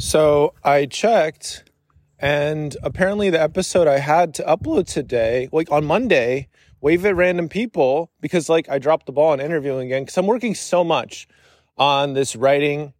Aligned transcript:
So 0.00 0.54
I 0.64 0.86
checked, 0.86 1.70
and 2.18 2.74
apparently 2.82 3.28
the 3.28 3.40
episode 3.40 3.86
I 3.86 3.98
had 3.98 4.32
to 4.36 4.42
upload 4.44 4.86
today, 4.86 5.50
like 5.52 5.70
on 5.70 5.84
Monday, 5.84 6.48
wave 6.80 7.04
at 7.04 7.14
random 7.14 7.50
people 7.50 8.10
because 8.18 8.48
like 8.48 8.66
I 8.70 8.78
dropped 8.78 9.04
the 9.04 9.12
ball 9.12 9.32
on 9.32 9.40
interviewing 9.40 9.88
again 9.88 10.04
because 10.04 10.16
I'm 10.16 10.26
working 10.26 10.54
so 10.54 10.82
much 10.82 11.28
on 11.76 12.14
this 12.14 12.34
writing 12.34 12.94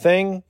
thing, 0.00 0.42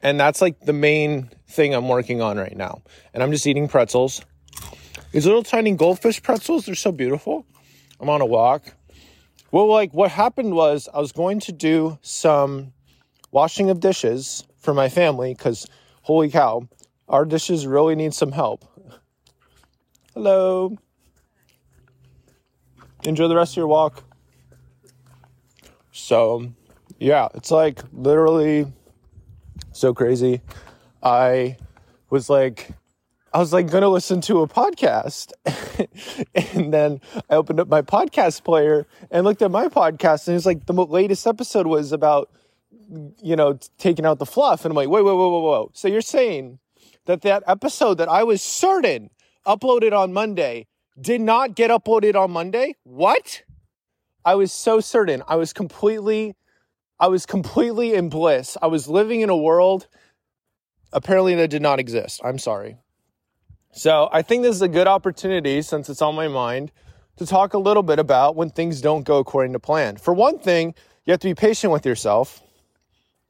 and 0.00 0.18
that's 0.18 0.40
like 0.40 0.60
the 0.60 0.72
main 0.72 1.28
thing 1.46 1.74
I'm 1.74 1.90
working 1.90 2.22
on 2.22 2.38
right 2.38 2.56
now. 2.56 2.80
And 3.12 3.22
I'm 3.22 3.30
just 3.30 3.46
eating 3.46 3.68
pretzels. 3.68 4.22
These 5.12 5.26
little 5.26 5.42
tiny 5.42 5.72
goldfish 5.72 6.22
pretzels, 6.22 6.64
they're 6.64 6.74
so 6.74 6.90
beautiful. 6.90 7.44
I'm 8.00 8.08
on 8.08 8.22
a 8.22 8.26
walk. 8.26 8.74
Well, 9.52 9.68
like 9.68 9.92
what 9.92 10.10
happened 10.10 10.54
was 10.54 10.88
I 10.92 11.00
was 11.00 11.12
going 11.12 11.40
to 11.40 11.52
do 11.52 11.98
some 12.00 12.72
washing 13.30 13.68
of 13.68 13.78
dishes 13.78 14.42
for 14.64 14.74
my 14.74 14.88
family 14.88 15.34
because 15.34 15.66
holy 16.02 16.30
cow, 16.30 16.66
our 17.08 17.24
dishes 17.24 17.66
really 17.66 17.94
need 17.94 18.14
some 18.14 18.32
help. 18.32 18.64
Hello. 20.14 20.76
Enjoy 23.04 23.28
the 23.28 23.36
rest 23.36 23.52
of 23.52 23.58
your 23.58 23.66
walk. 23.66 24.02
So, 25.92 26.50
yeah, 26.98 27.28
it's 27.34 27.50
like 27.50 27.80
literally 27.92 28.66
so 29.72 29.92
crazy. 29.92 30.40
I 31.02 31.58
was 32.08 32.30
like, 32.30 32.70
I 33.32 33.38
was 33.38 33.52
like 33.52 33.70
gonna 33.70 33.88
listen 33.88 34.20
to 34.22 34.40
a 34.40 34.48
podcast, 34.48 35.32
and 36.54 36.72
then 36.72 37.00
I 37.28 37.34
opened 37.34 37.60
up 37.60 37.68
my 37.68 37.82
podcast 37.82 38.44
player 38.44 38.86
and 39.10 39.24
looked 39.24 39.42
at 39.42 39.50
my 39.50 39.68
podcast, 39.68 40.28
and 40.28 40.34
it 40.34 40.36
was 40.36 40.46
like 40.46 40.66
the 40.66 40.72
latest 40.72 41.26
episode 41.26 41.66
was 41.66 41.92
about 41.92 42.30
you 43.22 43.36
know, 43.36 43.58
taking 43.78 44.06
out 44.06 44.18
the 44.18 44.26
fluff. 44.26 44.64
And 44.64 44.72
I'm 44.72 44.76
like, 44.76 44.88
wait, 44.88 45.04
wait, 45.04 45.14
wait, 45.14 45.30
wait, 45.30 45.42
wait. 45.42 45.68
So 45.74 45.88
you're 45.88 46.00
saying 46.00 46.58
that 47.06 47.22
that 47.22 47.42
episode 47.46 47.98
that 47.98 48.08
I 48.08 48.24
was 48.24 48.42
certain 48.42 49.10
uploaded 49.46 49.92
on 49.92 50.12
Monday 50.12 50.66
did 51.00 51.20
not 51.20 51.54
get 51.54 51.70
uploaded 51.70 52.14
on 52.14 52.30
Monday? 52.30 52.76
What? 52.84 53.42
I 54.24 54.36
was 54.36 54.52
so 54.52 54.80
certain. 54.80 55.22
I 55.28 55.36
was 55.36 55.52
completely, 55.52 56.34
I 56.98 57.08
was 57.08 57.26
completely 57.26 57.94
in 57.94 58.08
bliss. 58.08 58.56
I 58.62 58.68
was 58.68 58.88
living 58.88 59.20
in 59.20 59.28
a 59.28 59.36
world 59.36 59.86
apparently 60.92 61.34
that 61.34 61.48
did 61.48 61.60
not 61.60 61.80
exist. 61.80 62.20
I'm 62.24 62.38
sorry. 62.38 62.78
So 63.72 64.08
I 64.12 64.22
think 64.22 64.44
this 64.44 64.54
is 64.54 64.62
a 64.62 64.68
good 64.68 64.86
opportunity 64.86 65.60
since 65.60 65.88
it's 65.88 66.00
on 66.00 66.14
my 66.14 66.28
mind 66.28 66.70
to 67.16 67.26
talk 67.26 67.54
a 67.54 67.58
little 67.58 67.82
bit 67.82 67.98
about 67.98 68.36
when 68.36 68.50
things 68.50 68.80
don't 68.80 69.04
go 69.04 69.18
according 69.18 69.52
to 69.52 69.58
plan. 69.58 69.96
For 69.96 70.14
one 70.14 70.38
thing, 70.38 70.74
you 71.04 71.10
have 71.10 71.20
to 71.20 71.28
be 71.28 71.34
patient 71.34 71.72
with 71.72 71.84
yourself. 71.84 72.40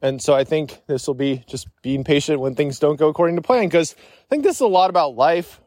And 0.05 0.21
so 0.21 0.35
I 0.35 0.43
think 0.43 0.83
this 0.85 1.07
will 1.07 1.15
be 1.15 1.43
just 1.47 1.67
being 1.81 2.03
patient 2.03 2.39
when 2.39 2.53
things 2.53 2.77
don't 2.77 2.95
go 2.95 3.07
according 3.07 3.37
to 3.37 3.41
plan 3.41 3.65
because 3.65 3.95
I 3.97 4.27
think 4.29 4.43
this 4.43 4.57
is 4.57 4.61
a 4.61 4.67
lot 4.67 4.91
about 4.91 5.15
life, 5.15 5.59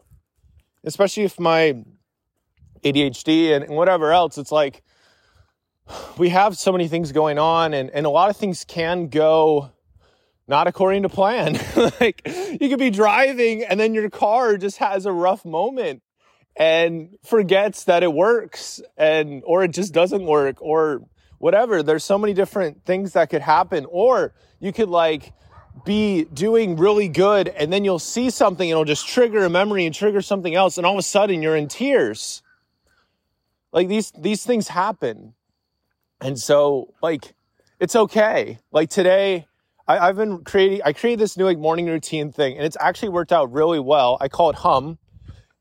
especially 0.84 1.25
if 1.25 1.41
my 1.41 1.83
ADHD 2.84 3.56
and, 3.56 3.69
whatever 3.69 4.12
else. 4.12 4.39
It's 4.39 4.53
like 4.53 4.84
we 6.19 6.28
have 6.28 6.56
so 6.56 6.70
many 6.70 6.86
things 6.86 7.11
going 7.11 7.36
on, 7.41 7.75
and, 7.75 7.91
and 7.91 8.06
a 8.06 8.11
lot 8.11 8.31
of 8.31 8.36
things 8.36 8.64
can 8.64 9.09
go 9.09 9.72
not 10.47 10.69
according 10.69 11.03
to 11.03 11.09
plan. 11.09 11.59
like 12.00 12.22
you 12.61 12.69
could 12.69 12.78
be 12.78 12.91
driving 12.91 13.64
and 13.64 13.81
then 13.81 13.92
your 13.92 14.09
car 14.09 14.56
just 14.56 14.77
has 14.77 15.05
a 15.05 15.11
rough 15.11 15.44
moment 15.44 16.00
and 16.55 17.16
forgets 17.25 17.84
that 17.84 18.05
it 18.05 18.12
works 18.12 18.81
and 18.97 19.42
or 19.44 19.64
it 19.64 19.72
just 19.72 19.92
doesn't 19.92 20.25
work 20.25 20.62
or 20.62 21.03
whatever. 21.39 21.83
There's 21.83 22.05
so 22.05 22.19
many 22.19 22.34
different 22.34 22.84
things 22.84 23.14
that 23.14 23.31
could 23.31 23.42
happen. 23.42 23.86
Or 23.89 24.34
you 24.61 24.72
could 24.72 24.89
like 24.89 25.33
be 25.84 26.25
doing 26.25 26.77
really 26.77 27.08
good 27.08 27.48
and 27.48 27.72
then 27.72 27.84
you'll 27.84 27.98
see 27.98 28.31
something 28.31 28.69
and 28.69 28.72
it'll 28.72 28.84
just 28.84 29.06
trigger 29.06 29.44
a 29.44 29.50
memory 29.50 29.86
and 29.86 29.94
trigger 29.94 30.20
something 30.20 30.55
else 30.55 30.77
and 30.77 30.86
all 30.86 30.94
of 30.94 30.98
a 30.98 31.03
sudden 31.03 31.42
you're 31.42 31.56
in 31.56 31.69
tears. 31.69 32.42
Like 33.72 33.89
these 33.89 34.12
these 34.19 34.44
things 34.44 34.69
happen. 34.69 35.34
And 36.21 36.38
so 36.38 36.94
like 37.03 37.34
it's 37.78 37.94
okay. 37.94 38.59
Like 38.72 38.91
today 38.91 39.47
I, 39.87 40.06
have 40.06 40.16
been 40.16 40.44
creating 40.44 40.82
I 40.84 40.93
created 40.93 41.21
this 41.21 41.37
new 41.37 41.44
like 41.44 41.59
morning 41.59 41.87
routine 41.87 42.32
thing 42.32 42.56
and 42.56 42.66
it's 42.66 42.77
actually 42.81 43.10
worked 43.10 43.32
out 43.32 43.53
really 43.53 43.81
well. 43.81 44.19
I 44.21 44.28
call 44.28 44.50
it 44.50 44.56
hum 44.56 44.98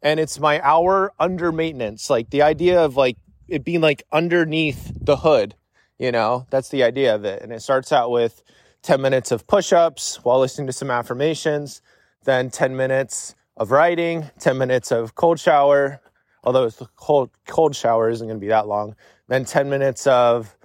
and 0.01 0.19
it's 0.19 0.39
my 0.39 0.59
hour 0.61 1.13
under 1.19 1.51
maintenance. 1.51 2.09
Like 2.09 2.29
the 2.29 2.41
idea 2.41 2.83
of 2.83 2.97
like 2.97 3.17
it 3.47 3.63
being 3.63 3.81
like 3.81 4.03
underneath 4.11 4.91
the 4.99 5.17
hood 5.17 5.55
you 5.99 6.11
know, 6.11 6.45
that's 6.49 6.69
the 6.69 6.83
idea 6.83 7.15
of 7.15 7.25
it. 7.25 7.41
And 7.41 7.51
it 7.51 7.61
starts 7.61 7.91
out 7.91 8.11
with 8.11 8.43
10 8.83 9.01
minutes 9.01 9.31
of 9.31 9.47
push 9.47 9.73
ups 9.73 10.23
while 10.23 10.39
listening 10.39 10.67
to 10.67 10.73
some 10.73 10.91
affirmations, 10.91 11.81
then 12.23 12.49
10 12.49 12.75
minutes 12.75 13.35
of 13.55 13.71
writing, 13.71 14.29
10 14.39 14.57
minutes 14.57 14.91
of 14.91 15.15
cold 15.15 15.39
shower, 15.39 15.99
although 16.43 16.65
it's 16.65 16.81
cold, 16.95 17.29
cold 17.47 17.75
shower 17.75 18.09
isn't 18.09 18.27
going 18.27 18.39
to 18.39 18.41
be 18.41 18.47
that 18.47 18.67
long, 18.67 18.95
then 19.27 19.43
10 19.43 19.69
minutes 19.69 20.05
of 20.07 20.55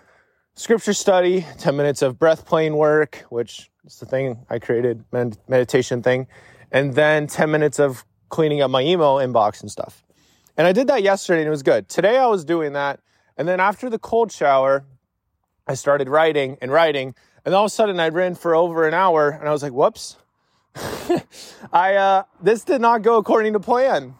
scripture 0.55 0.93
study, 0.93 1.47
10 1.59 1.77
minutes 1.77 2.03
of 2.03 2.19
breath 2.19 2.45
plane 2.45 2.77
work, 2.77 3.25
which 3.31 3.71
is 3.87 3.99
the 3.99 4.07
thing 4.07 4.45
I 4.51 4.59
created, 4.59 5.05
med- 5.13 5.39
meditation 5.49 6.03
thing, 6.03 6.27
and 6.71 6.95
then 6.95 7.27
10 7.27 7.51
minutes 7.51 7.79
of 7.81 8.05
cleaning 8.29 8.61
up 8.61 8.71
my 8.71 8.83
email 8.83 9.17
inbox 9.17 9.63
and 9.63 9.71
stuff. 9.71 10.05
And 10.57 10.67
I 10.67 10.73
did 10.73 10.87
that 10.89 11.03
yesterday 11.03 11.41
and 11.41 11.49
it 11.49 11.51
was 11.51 11.63
good. 11.63 11.89
Today 11.89 12.19
I 12.19 12.27
was 12.27 12.45
doing 12.45 12.75
that. 12.75 13.01
And 13.37 13.49
then 13.49 13.61
after 13.61 13.89
the 13.89 13.99
cold 13.99 14.31
shower, 14.31 14.85
I 15.67 15.75
started 15.75 16.09
writing 16.09 16.59
and 16.61 16.73
writing, 16.73 17.15
and 17.45 17.55
all 17.55 17.65
of 17.65 17.69
a 17.69 17.71
sudden 17.71 18.01
I'd 18.01 18.15
written 18.15 18.35
for 18.35 18.55
over 18.55 18.87
an 18.87 18.95
hour, 18.95 19.31
and 19.31 19.49
I 19.49 19.53
was 19.53 19.63
like, 19.63 19.73
"Whoops, 19.73 20.17
I 21.73 21.95
uh, 21.95 22.25
this 22.41 22.65
did 22.65 22.81
not 22.81 23.03
go 23.03 23.17
according 23.17 23.53
to 23.53 23.61
plan." 23.61 24.15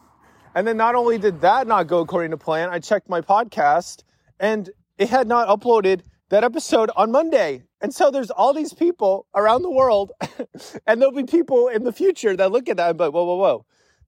And 0.55 0.67
then 0.67 0.77
not 0.77 0.95
only 0.95 1.19
did 1.19 1.41
that 1.41 1.67
not 1.67 1.87
go 1.87 2.01
according 2.01 2.31
to 2.31 2.37
plan, 2.37 2.69
I 2.71 2.79
checked 2.79 3.09
my 3.09 3.21
podcast, 3.21 4.03
and 4.39 4.71
it 4.99 5.09
had 5.09 5.27
not 5.27 5.49
uploaded 5.49 6.03
that 6.29 6.45
episode 6.45 6.91
on 6.95 7.11
Monday. 7.11 7.63
And 7.81 7.95
so 7.95 8.11
there's 8.11 8.31
all 8.31 8.53
these 8.53 8.73
people 8.75 9.27
around 9.35 9.63
the 9.63 9.71
world, 9.71 10.13
and 10.87 11.01
there'll 11.01 11.15
be 11.15 11.25
people 11.25 11.69
in 11.69 11.85
the 11.85 11.93
future 11.93 12.37
that 12.37 12.53
look 12.53 12.69
at 12.69 12.77
that 12.77 12.91
and 12.91 12.99
be 12.99 13.05
like, 13.05 13.15
"Whoa, 13.15 13.25
whoa, 13.25 13.37
whoa!" 13.37 13.67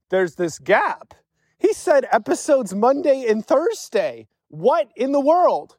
There's 0.09 0.35
this 0.35 0.59
gap. 0.59 1.13
He 1.57 1.73
said 1.73 2.07
episodes 2.11 2.73
Monday 2.73 3.25
and 3.27 3.45
Thursday. 3.45 4.27
What 4.49 4.89
in 4.95 5.11
the 5.11 5.19
world? 5.19 5.77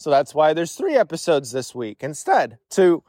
So 0.00 0.08
that's 0.08 0.34
why 0.34 0.54
there's 0.54 0.72
three 0.72 0.96
episodes 0.96 1.52
this 1.52 1.74
week 1.74 1.98
instead 2.00 2.56
to 2.70 3.02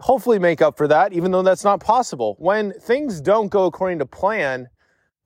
hopefully 0.00 0.38
make 0.38 0.60
up 0.60 0.76
for 0.76 0.86
that, 0.86 1.14
even 1.14 1.30
though 1.30 1.40
that's 1.40 1.64
not 1.64 1.80
possible. 1.80 2.36
When 2.38 2.72
things 2.74 3.22
don't 3.22 3.48
go 3.48 3.64
according 3.64 4.00
to 4.00 4.06
plan, 4.06 4.68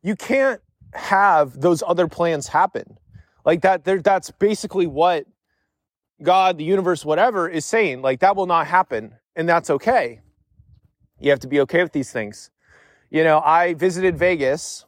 you 0.04 0.14
can't 0.14 0.60
have 0.92 1.60
those 1.60 1.82
other 1.84 2.06
plans 2.06 2.46
happen. 2.46 2.96
Like 3.44 3.62
that, 3.62 3.82
that's 3.82 4.30
basically 4.30 4.86
what 4.86 5.26
God, 6.22 6.58
the 6.58 6.64
universe, 6.64 7.04
whatever 7.04 7.48
is 7.48 7.64
saying. 7.64 8.00
Like 8.00 8.20
that 8.20 8.36
will 8.36 8.46
not 8.46 8.68
happen, 8.68 9.16
and 9.34 9.48
that's 9.48 9.70
okay. 9.70 10.20
You 11.18 11.30
have 11.30 11.40
to 11.40 11.48
be 11.48 11.58
okay 11.62 11.82
with 11.82 11.92
these 11.92 12.12
things. 12.12 12.50
You 13.10 13.24
know, 13.24 13.40
I 13.40 13.74
visited 13.74 14.16
Vegas 14.16 14.84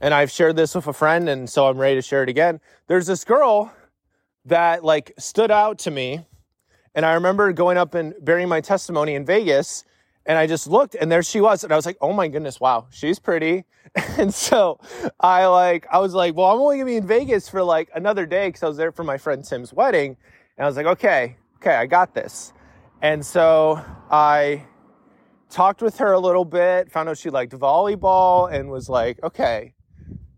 and 0.00 0.12
I've 0.12 0.32
shared 0.32 0.56
this 0.56 0.74
with 0.74 0.88
a 0.88 0.92
friend, 0.92 1.28
and 1.28 1.48
so 1.48 1.68
I'm 1.68 1.78
ready 1.78 1.94
to 1.94 2.02
share 2.02 2.24
it 2.24 2.28
again. 2.28 2.60
There's 2.88 3.06
this 3.06 3.24
girl 3.24 3.72
that 4.46 4.84
like 4.84 5.12
stood 5.18 5.50
out 5.50 5.78
to 5.80 5.90
me. 5.90 6.24
And 6.94 7.04
I 7.04 7.14
remember 7.14 7.52
going 7.52 7.76
up 7.76 7.94
and 7.94 8.14
bearing 8.20 8.48
my 8.48 8.60
testimony 8.60 9.14
in 9.14 9.24
Vegas 9.24 9.84
and 10.26 10.38
I 10.38 10.46
just 10.46 10.66
looked 10.66 10.94
and 10.94 11.10
there 11.10 11.22
she 11.22 11.40
was. 11.40 11.64
And 11.64 11.72
I 11.72 11.76
was 11.76 11.86
like, 11.86 11.98
oh 12.00 12.12
my 12.12 12.28
goodness, 12.28 12.60
wow, 12.60 12.86
she's 12.90 13.18
pretty. 13.18 13.64
And 14.18 14.34
so 14.34 14.80
I 15.20 15.46
like, 15.46 15.86
I 15.90 15.98
was 15.98 16.14
like, 16.14 16.34
well, 16.34 16.46
I'm 16.46 16.58
only 16.58 16.78
gonna 16.78 16.86
be 16.86 16.96
in 16.96 17.06
Vegas 17.06 17.48
for 17.48 17.62
like 17.62 17.90
another 17.94 18.26
day 18.26 18.48
because 18.48 18.62
I 18.64 18.66
was 18.66 18.76
there 18.76 18.90
for 18.90 19.04
my 19.04 19.18
friend 19.18 19.44
Tim's 19.44 19.72
wedding. 19.72 20.16
And 20.56 20.64
I 20.64 20.66
was 20.66 20.76
like, 20.76 20.86
okay, 20.86 21.36
okay, 21.56 21.76
I 21.76 21.86
got 21.86 22.14
this. 22.14 22.52
And 23.02 23.24
so 23.24 23.84
I 24.10 24.64
talked 25.48 25.80
with 25.80 25.98
her 25.98 26.12
a 26.12 26.18
little 26.18 26.44
bit, 26.44 26.90
found 26.90 27.08
out 27.08 27.18
she 27.18 27.30
liked 27.30 27.52
volleyball 27.52 28.52
and 28.52 28.68
was 28.68 28.88
like, 28.88 29.22
okay, 29.22 29.74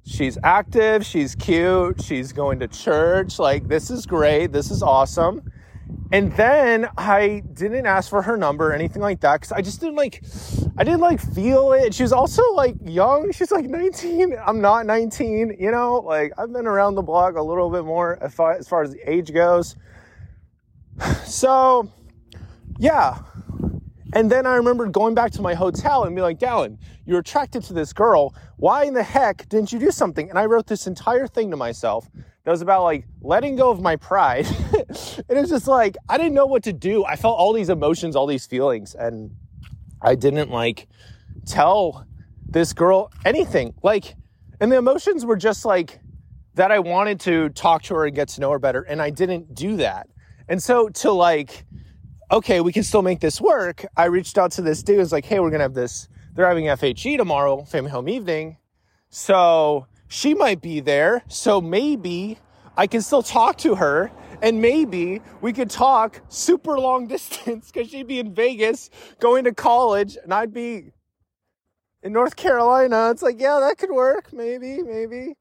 she's 0.06 0.38
active, 0.42 1.04
she's 1.04 1.34
cute, 1.34 2.02
she's 2.02 2.32
going 2.32 2.60
to 2.60 2.68
church. 2.68 3.38
Like, 3.38 3.68
this 3.68 3.90
is 3.90 4.06
great, 4.06 4.52
this 4.52 4.70
is 4.70 4.82
awesome. 4.82 5.50
And 6.12 6.32
then 6.36 6.88
I 6.96 7.42
didn't 7.52 7.86
ask 7.86 8.08
for 8.10 8.22
her 8.22 8.36
number 8.36 8.70
or 8.70 8.72
anything 8.72 9.02
like 9.02 9.20
that 9.20 9.40
because 9.40 9.52
I 9.52 9.60
just 9.60 9.80
didn't 9.80 9.96
like, 9.96 10.22
I 10.78 10.84
didn't 10.84 11.00
like 11.00 11.20
feel 11.20 11.72
it. 11.72 11.94
She 11.94 12.02
was 12.02 12.12
also 12.12 12.42
like 12.54 12.76
young. 12.84 13.32
She's 13.32 13.50
like 13.50 13.66
19. 13.66 14.36
I'm 14.44 14.60
not 14.60 14.86
19, 14.86 15.56
you 15.58 15.70
know, 15.70 15.96
like 15.96 16.32
I've 16.38 16.52
been 16.52 16.66
around 16.66 16.94
the 16.94 17.02
block 17.02 17.36
a 17.36 17.42
little 17.42 17.70
bit 17.70 17.84
more 17.84 18.18
as 18.22 18.34
far 18.34 18.82
as, 18.82 18.92
the 18.92 19.00
age 19.04 19.32
goes. 19.32 19.76
So, 21.26 21.90
yeah, 22.78 23.18
and 24.12 24.30
then 24.30 24.46
I 24.46 24.54
remembered 24.56 24.92
going 24.92 25.14
back 25.14 25.32
to 25.32 25.42
my 25.42 25.54
hotel 25.54 26.04
and 26.04 26.14
be 26.14 26.22
like, 26.22 26.38
Dallin, 26.38 26.78
you're 27.04 27.18
attracted 27.20 27.62
to 27.64 27.72
this 27.72 27.92
girl. 27.92 28.34
Why 28.56 28.84
in 28.84 28.94
the 28.94 29.02
heck 29.02 29.48
didn't 29.48 29.72
you 29.72 29.78
do 29.78 29.90
something? 29.90 30.30
And 30.30 30.38
I 30.38 30.46
wrote 30.46 30.66
this 30.66 30.86
entire 30.86 31.26
thing 31.26 31.50
to 31.50 31.56
myself 31.56 32.08
that 32.44 32.50
was 32.50 32.62
about 32.62 32.84
like 32.84 33.06
letting 33.20 33.56
go 33.56 33.70
of 33.70 33.80
my 33.80 33.96
pride. 33.96 34.46
and 34.72 35.38
it's 35.38 35.50
just 35.50 35.66
like, 35.66 35.96
I 36.08 36.16
didn't 36.16 36.34
know 36.34 36.46
what 36.46 36.62
to 36.64 36.72
do. 36.72 37.04
I 37.04 37.16
felt 37.16 37.38
all 37.38 37.52
these 37.52 37.68
emotions, 37.68 38.14
all 38.14 38.26
these 38.26 38.46
feelings. 38.46 38.94
And 38.94 39.32
I 40.00 40.14
didn't 40.14 40.50
like 40.50 40.86
tell 41.44 42.06
this 42.46 42.72
girl 42.72 43.10
anything. 43.24 43.74
Like, 43.82 44.14
and 44.60 44.70
the 44.70 44.76
emotions 44.76 45.26
were 45.26 45.36
just 45.36 45.64
like 45.64 45.98
that 46.54 46.70
I 46.70 46.78
wanted 46.78 47.20
to 47.20 47.48
talk 47.50 47.82
to 47.84 47.94
her 47.96 48.06
and 48.06 48.14
get 48.14 48.28
to 48.28 48.40
know 48.40 48.52
her 48.52 48.58
better. 48.60 48.82
And 48.82 49.02
I 49.02 49.10
didn't 49.10 49.54
do 49.54 49.76
that. 49.76 50.08
And 50.48 50.62
so 50.62 50.88
to 50.88 51.10
like, 51.10 51.66
okay, 52.30 52.60
we 52.60 52.72
can 52.72 52.82
still 52.82 53.02
make 53.02 53.20
this 53.20 53.40
work. 53.40 53.84
I 53.96 54.06
reached 54.06 54.38
out 54.38 54.52
to 54.52 54.62
this 54.62 54.82
dude. 54.82 54.98
was 54.98 55.12
like, 55.12 55.24
hey, 55.24 55.40
we're 55.40 55.50
to 55.50 55.64
have 55.64 55.74
this. 55.74 56.08
They're 56.34 56.46
having 56.46 56.66
FHE 56.66 57.16
tomorrow, 57.16 57.64
family 57.64 57.90
home 57.90 58.08
evening. 58.08 58.58
So 59.08 59.86
she 60.08 60.34
might 60.34 60.60
be 60.60 60.80
there. 60.80 61.22
So 61.28 61.60
maybe 61.60 62.38
I 62.76 62.86
can 62.86 63.00
still 63.00 63.22
talk 63.22 63.58
to 63.58 63.76
her 63.76 64.10
and 64.42 64.60
maybe 64.60 65.22
we 65.40 65.52
could 65.52 65.70
talk 65.70 66.20
super 66.28 66.78
long 66.78 67.06
distance 67.08 67.70
because 67.70 67.90
she'd 67.90 68.06
be 68.06 68.18
in 68.18 68.34
Vegas 68.34 68.90
going 69.20 69.44
to 69.44 69.54
college 69.54 70.18
and 70.22 70.34
I'd 70.34 70.52
be 70.52 70.92
in 72.02 72.12
North 72.12 72.36
Carolina. 72.36 73.10
It's 73.10 73.22
like, 73.22 73.40
yeah, 73.40 73.60
that 73.60 73.78
could 73.78 73.90
work. 73.90 74.32
Maybe, 74.32 74.82
maybe. 74.82 75.36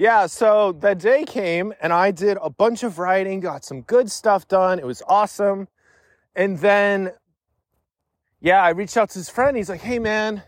Yeah, 0.00 0.28
so 0.28 0.72
the 0.72 0.94
day 0.94 1.24
came 1.24 1.74
and 1.82 1.92
I 1.92 2.10
did 2.10 2.38
a 2.40 2.48
bunch 2.48 2.84
of 2.84 2.98
writing, 2.98 3.38
got 3.38 3.66
some 3.66 3.82
good 3.82 4.10
stuff 4.10 4.48
done. 4.48 4.78
It 4.78 4.86
was 4.86 5.02
awesome. 5.06 5.68
And 6.34 6.56
then, 6.56 7.12
yeah, 8.40 8.62
I 8.62 8.70
reached 8.70 8.96
out 8.96 9.10
to 9.10 9.18
his 9.18 9.28
friend. 9.28 9.58
He's 9.58 9.68
like, 9.68 9.82
hey, 9.82 9.98
man, 9.98 10.42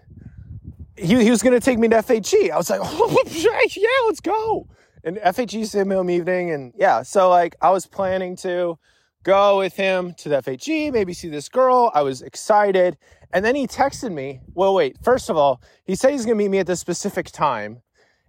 he, 0.96 1.22
he 1.22 1.30
was 1.30 1.42
going 1.42 1.52
to 1.52 1.60
take 1.60 1.78
me 1.78 1.86
to 1.88 1.96
FHE. 1.96 2.50
I 2.50 2.56
was 2.56 2.70
like, 2.70 2.80
oh, 2.82 3.24
yeah, 3.28 3.88
let's 4.06 4.22
go. 4.22 4.68
And 5.04 5.18
FHE 5.18 5.66
sim 5.66 5.90
home 5.90 6.08
evening. 6.08 6.50
And 6.50 6.72
yeah, 6.74 7.02
so 7.02 7.28
like 7.28 7.54
I 7.60 7.68
was 7.72 7.84
planning 7.84 8.36
to 8.36 8.78
go 9.22 9.58
with 9.58 9.76
him 9.76 10.14
to 10.14 10.30
the 10.30 10.36
FHE, 10.36 10.94
maybe 10.94 11.12
see 11.12 11.28
this 11.28 11.50
girl. 11.50 11.90
I 11.92 12.00
was 12.00 12.22
excited. 12.22 12.96
And 13.34 13.44
then 13.44 13.54
he 13.54 13.66
texted 13.66 14.14
me. 14.14 14.40
Well, 14.54 14.72
wait, 14.72 14.96
first 15.02 15.28
of 15.28 15.36
all, 15.36 15.60
he 15.84 15.94
said 15.94 16.12
he's 16.12 16.24
going 16.24 16.38
to 16.38 16.42
meet 16.42 16.50
me 16.50 16.60
at 16.60 16.66
this 16.66 16.80
specific 16.80 17.30
time. 17.30 17.82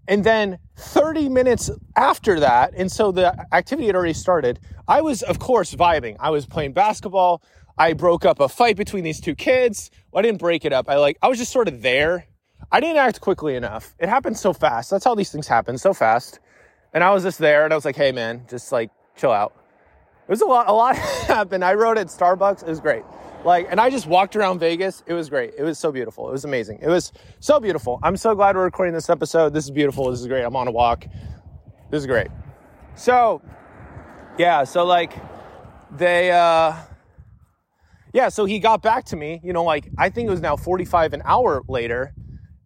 And 0.07 0.23
then 0.23 0.59
30 0.75 1.29
minutes 1.29 1.69
after 1.95 2.39
that, 2.39 2.73
and 2.75 2.91
so 2.91 3.11
the 3.11 3.33
activity 3.53 3.87
had 3.87 3.95
already 3.95 4.13
started, 4.13 4.59
I 4.87 5.01
was, 5.01 5.21
of 5.21 5.39
course, 5.39 5.73
vibing. 5.73 6.17
I 6.19 6.29
was 6.29 6.45
playing 6.45 6.73
basketball. 6.73 7.41
I 7.77 7.93
broke 7.93 8.25
up 8.25 8.39
a 8.39 8.49
fight 8.49 8.75
between 8.75 9.03
these 9.03 9.21
two 9.21 9.33
kids. 9.35 9.89
Well, 10.11 10.19
I 10.19 10.23
didn't 10.23 10.39
break 10.39 10.65
it 10.65 10.73
up. 10.73 10.89
I 10.89 10.95
like, 10.97 11.17
I 11.21 11.27
was 11.27 11.37
just 11.37 11.51
sort 11.51 11.67
of 11.67 11.81
there. 11.81 12.27
I 12.71 12.79
didn't 12.79 12.97
act 12.97 13.21
quickly 13.21 13.55
enough. 13.55 13.95
It 13.99 14.09
happened 14.09 14.37
so 14.37 14.51
fast. 14.51 14.89
That's 14.89 15.05
how 15.05 15.15
these 15.15 15.31
things 15.31 15.47
happen, 15.47 15.77
so 15.77 15.93
fast. 15.93 16.39
And 16.93 17.03
I 17.03 17.11
was 17.11 17.23
just 17.23 17.39
there 17.39 17.63
and 17.63 17.73
I 17.73 17.75
was 17.75 17.85
like, 17.85 17.95
hey 17.95 18.11
man, 18.11 18.45
just 18.49 18.71
like 18.71 18.91
chill 19.15 19.31
out. 19.31 19.53
It 20.27 20.29
was 20.29 20.41
a 20.41 20.45
lot, 20.45 20.67
a 20.67 20.73
lot 20.73 20.95
happened. 21.27 21.63
I 21.63 21.73
wrote 21.73 21.97
at 21.97 22.07
Starbucks. 22.07 22.63
It 22.63 22.69
was 22.69 22.79
great. 22.79 23.03
Like, 23.45 23.67
and 23.69 23.79
I 23.79 23.89
just 23.89 24.07
walked 24.07 24.35
around 24.35 24.59
Vegas. 24.59 25.03
It 25.05 25.13
was 25.13 25.29
great. 25.29 25.53
It 25.57 25.63
was 25.63 25.77
so 25.77 25.91
beautiful. 25.91 26.29
It 26.29 26.31
was 26.31 26.45
amazing. 26.45 26.79
It 26.81 26.87
was 26.87 27.11
so 27.39 27.59
beautiful. 27.59 27.99
I'm 28.01 28.15
so 28.15 28.35
glad 28.35 28.55
we're 28.55 28.63
recording 28.63 28.93
this 28.93 29.09
episode. 29.09 29.53
This 29.53 29.65
is 29.65 29.71
beautiful. 29.71 30.09
This 30.09 30.21
is 30.21 30.27
great. 30.27 30.43
I'm 30.43 30.55
on 30.55 30.67
a 30.67 30.71
walk. 30.71 31.05
This 31.91 32.01
is 32.01 32.07
great. 32.07 32.29
So, 32.95 33.41
yeah, 34.37 34.63
so 34.63 34.85
like 34.85 35.13
they, 35.91 36.31
uh, 36.31 36.73
yeah, 38.13 38.29
so 38.29 38.45
he 38.45 38.59
got 38.59 38.81
back 38.81 39.05
to 39.05 39.15
me, 39.15 39.41
you 39.43 39.51
know, 39.51 39.63
like 39.63 39.89
I 39.97 40.09
think 40.09 40.27
it 40.27 40.31
was 40.31 40.41
now 40.41 40.55
45 40.55 41.13
an 41.13 41.21
hour 41.25 41.63
later 41.67 42.13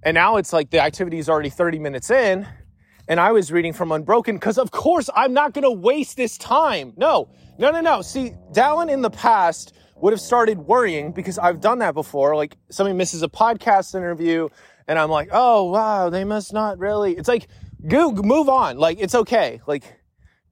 and 0.04 0.16
now 0.16 0.38
it's 0.38 0.54
like 0.54 0.70
the 0.70 0.80
activity 0.80 1.18
is 1.18 1.28
already 1.28 1.50
30 1.50 1.80
minutes 1.80 2.12
in. 2.12 2.48
And 3.10 3.20
I 3.20 3.32
was 3.32 3.52
reading 3.52 3.74
from 3.74 3.92
Unbroken 3.92 4.36
because, 4.36 4.58
of 4.58 4.70
course, 4.72 5.10
I'm 5.16 5.34
not 5.34 5.54
going 5.54 5.64
to 5.64 5.72
waste 5.72 6.18
this 6.18 6.38
time. 6.38 6.94
No, 6.98 7.30
no, 7.58 7.72
no, 7.72 7.82
no. 7.82 8.02
See, 8.02 8.34
Dallin 8.54 8.90
in 8.90 9.02
the 9.02 9.10
past 9.10 9.74
would 10.02 10.14
have 10.14 10.22
started 10.22 10.60
worrying 10.60 11.12
because 11.12 11.38
I've 11.38 11.60
done 11.60 11.80
that 11.80 11.94
before. 11.94 12.36
Like 12.36 12.58
somebody 12.70 12.96
misses 12.96 13.24
a 13.24 13.28
podcast 13.28 13.96
interview 13.96 14.50
and 14.88 14.98
I'm 14.98 15.10
like, 15.10 15.30
oh, 15.32 15.66
wow, 15.66 16.10
they 16.10 16.24
must 16.24 16.54
not 16.54 16.80
really. 16.80 17.14
It's 17.18 17.28
like, 17.28 17.48
go, 17.88 18.12
move 18.12 18.48
on. 18.48 18.78
Like, 18.78 19.00
it's 19.00 19.16
okay. 19.16 19.62
Like, 19.68 19.84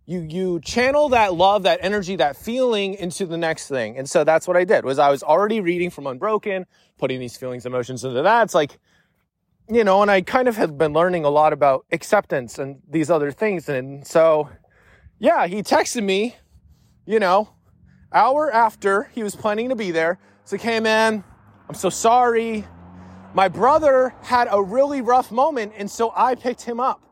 you 0.07 0.19
you 0.19 0.59
channel 0.59 1.09
that 1.09 1.33
love 1.33 1.63
that 1.63 1.79
energy 1.81 2.15
that 2.17 2.35
feeling 2.35 2.93
into 2.93 3.25
the 3.25 3.37
next 3.37 3.67
thing 3.67 3.97
and 3.97 4.07
so 4.07 4.23
that's 4.23 4.47
what 4.47 4.55
i 4.55 4.63
did 4.63 4.85
was 4.85 4.99
i 4.99 5.09
was 5.09 5.23
already 5.23 5.61
reading 5.61 5.89
from 5.89 6.05
unbroken 6.05 6.67
putting 6.99 7.19
these 7.19 7.35
feelings 7.35 7.65
emotions 7.65 8.03
into 8.03 8.21
that 8.21 8.43
it's 8.43 8.53
like 8.53 8.77
you 9.69 9.83
know, 9.83 10.01
and 10.01 10.11
I 10.11 10.21
kind 10.21 10.47
of 10.47 10.57
have 10.57 10.77
been 10.77 10.93
learning 10.93 11.25
a 11.25 11.29
lot 11.29 11.53
about 11.53 11.85
acceptance 11.91 12.59
and 12.59 12.81
these 12.87 13.09
other 13.09 13.31
things. 13.31 13.67
And 13.67 14.05
so, 14.05 14.49
yeah, 15.19 15.47
he 15.47 15.63
texted 15.63 16.03
me, 16.03 16.35
you 17.05 17.19
know, 17.19 17.49
hour 18.15 18.51
after 18.51 19.03
he 19.13 19.21
was 19.21 19.35
planning 19.35 19.69
to 19.69 19.75
be 19.75 19.91
there. 19.91 20.17
It's 20.41 20.51
like, 20.51 20.61
hey, 20.61 20.79
man, 20.79 21.23
I'm 21.67 21.75
so 21.75 21.89
sorry. 21.89 22.65
My 23.33 23.49
brother 23.49 24.15
had 24.21 24.47
a 24.49 24.61
really 24.63 25.01
rough 25.01 25.31
moment, 25.31 25.73
and 25.75 25.91
so 25.91 26.11
I 26.15 26.35
picked 26.35 26.61
him 26.61 26.79
up. 26.79 27.01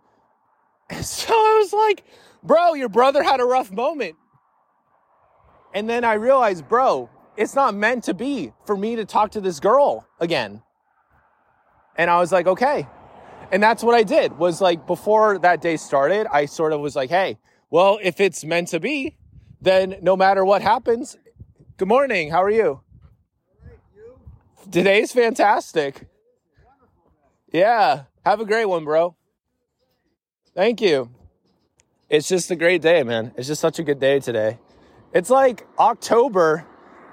And 0.89 1.03
so 1.03 1.33
I 1.33 1.59
was 1.61 1.73
like, 1.73 2.03
bro, 2.43 2.73
your 2.73 2.89
brother 2.89 3.23
had 3.23 3.39
a 3.39 3.45
rough 3.45 3.71
moment. 3.71 4.15
And 5.73 5.89
then 5.89 6.03
I 6.03 6.13
realized, 6.13 6.67
bro, 6.67 7.09
it's 7.35 7.55
not 7.55 7.73
meant 7.73 8.03
to 8.03 8.13
be 8.13 8.53
for 8.65 8.77
me 8.77 8.97
to 8.97 9.05
talk 9.05 9.31
to 9.31 9.41
this 9.41 9.59
girl 9.59 10.07
again. 10.19 10.61
And 11.95 12.11
I 12.11 12.19
was 12.19 12.31
like, 12.31 12.47
okay. 12.47 12.87
And 13.51 13.63
that's 13.63 13.83
what 13.83 13.95
I 13.95 14.03
did 14.03 14.37
was 14.37 14.61
like 14.61 14.85
before 14.85 15.39
that 15.39 15.61
day 15.61 15.77
started, 15.77 16.27
I 16.31 16.45
sort 16.45 16.73
of 16.73 16.81
was 16.81 16.95
like, 16.95 17.09
hey, 17.09 17.37
well, 17.69 17.97
if 18.01 18.19
it's 18.19 18.43
meant 18.43 18.67
to 18.69 18.79
be, 18.79 19.15
then 19.63 19.95
no 20.01 20.17
matter 20.17 20.43
what 20.43 20.61
happens, 20.61 21.17
good 21.77 21.87
morning. 21.87 22.29
How 22.29 22.43
are 22.43 22.49
you? 22.49 22.81
Today's 24.69 25.11
fantastic. 25.11 26.07
Yeah. 27.51 28.03
Have 28.25 28.41
a 28.41 28.45
great 28.45 28.65
one, 28.65 28.83
bro. 28.83 29.15
Thank 30.53 30.81
you. 30.81 31.09
It's 32.09 32.27
just 32.27 32.51
a 32.51 32.55
great 32.55 32.81
day, 32.81 33.03
man. 33.03 33.33
It's 33.37 33.47
just 33.47 33.61
such 33.61 33.79
a 33.79 33.83
good 33.83 33.99
day 33.99 34.19
today. 34.19 34.59
It's 35.13 35.29
like 35.29 35.65
October, 35.79 36.65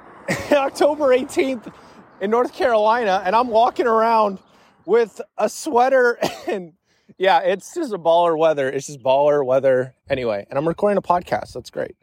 October 0.52 1.08
18th 1.16 1.72
in 2.20 2.30
North 2.30 2.52
Carolina, 2.52 3.22
and 3.24 3.36
I'm 3.36 3.48
walking 3.48 3.86
around 3.86 4.38
with 4.84 5.20
a 5.38 5.48
sweater 5.48 6.18
and 6.48 6.72
yeah, 7.16 7.40
it's 7.40 7.74
just 7.74 7.92
a 7.92 7.98
baller 7.98 8.36
weather. 8.36 8.68
It's 8.68 8.86
just 8.86 9.02
baller 9.02 9.44
weather 9.44 9.94
anyway. 10.08 10.46
And 10.48 10.58
I'm 10.58 10.66
recording 10.66 10.96
a 10.96 11.02
podcast. 11.02 11.52
That's 11.52 11.70
great. 11.70 11.96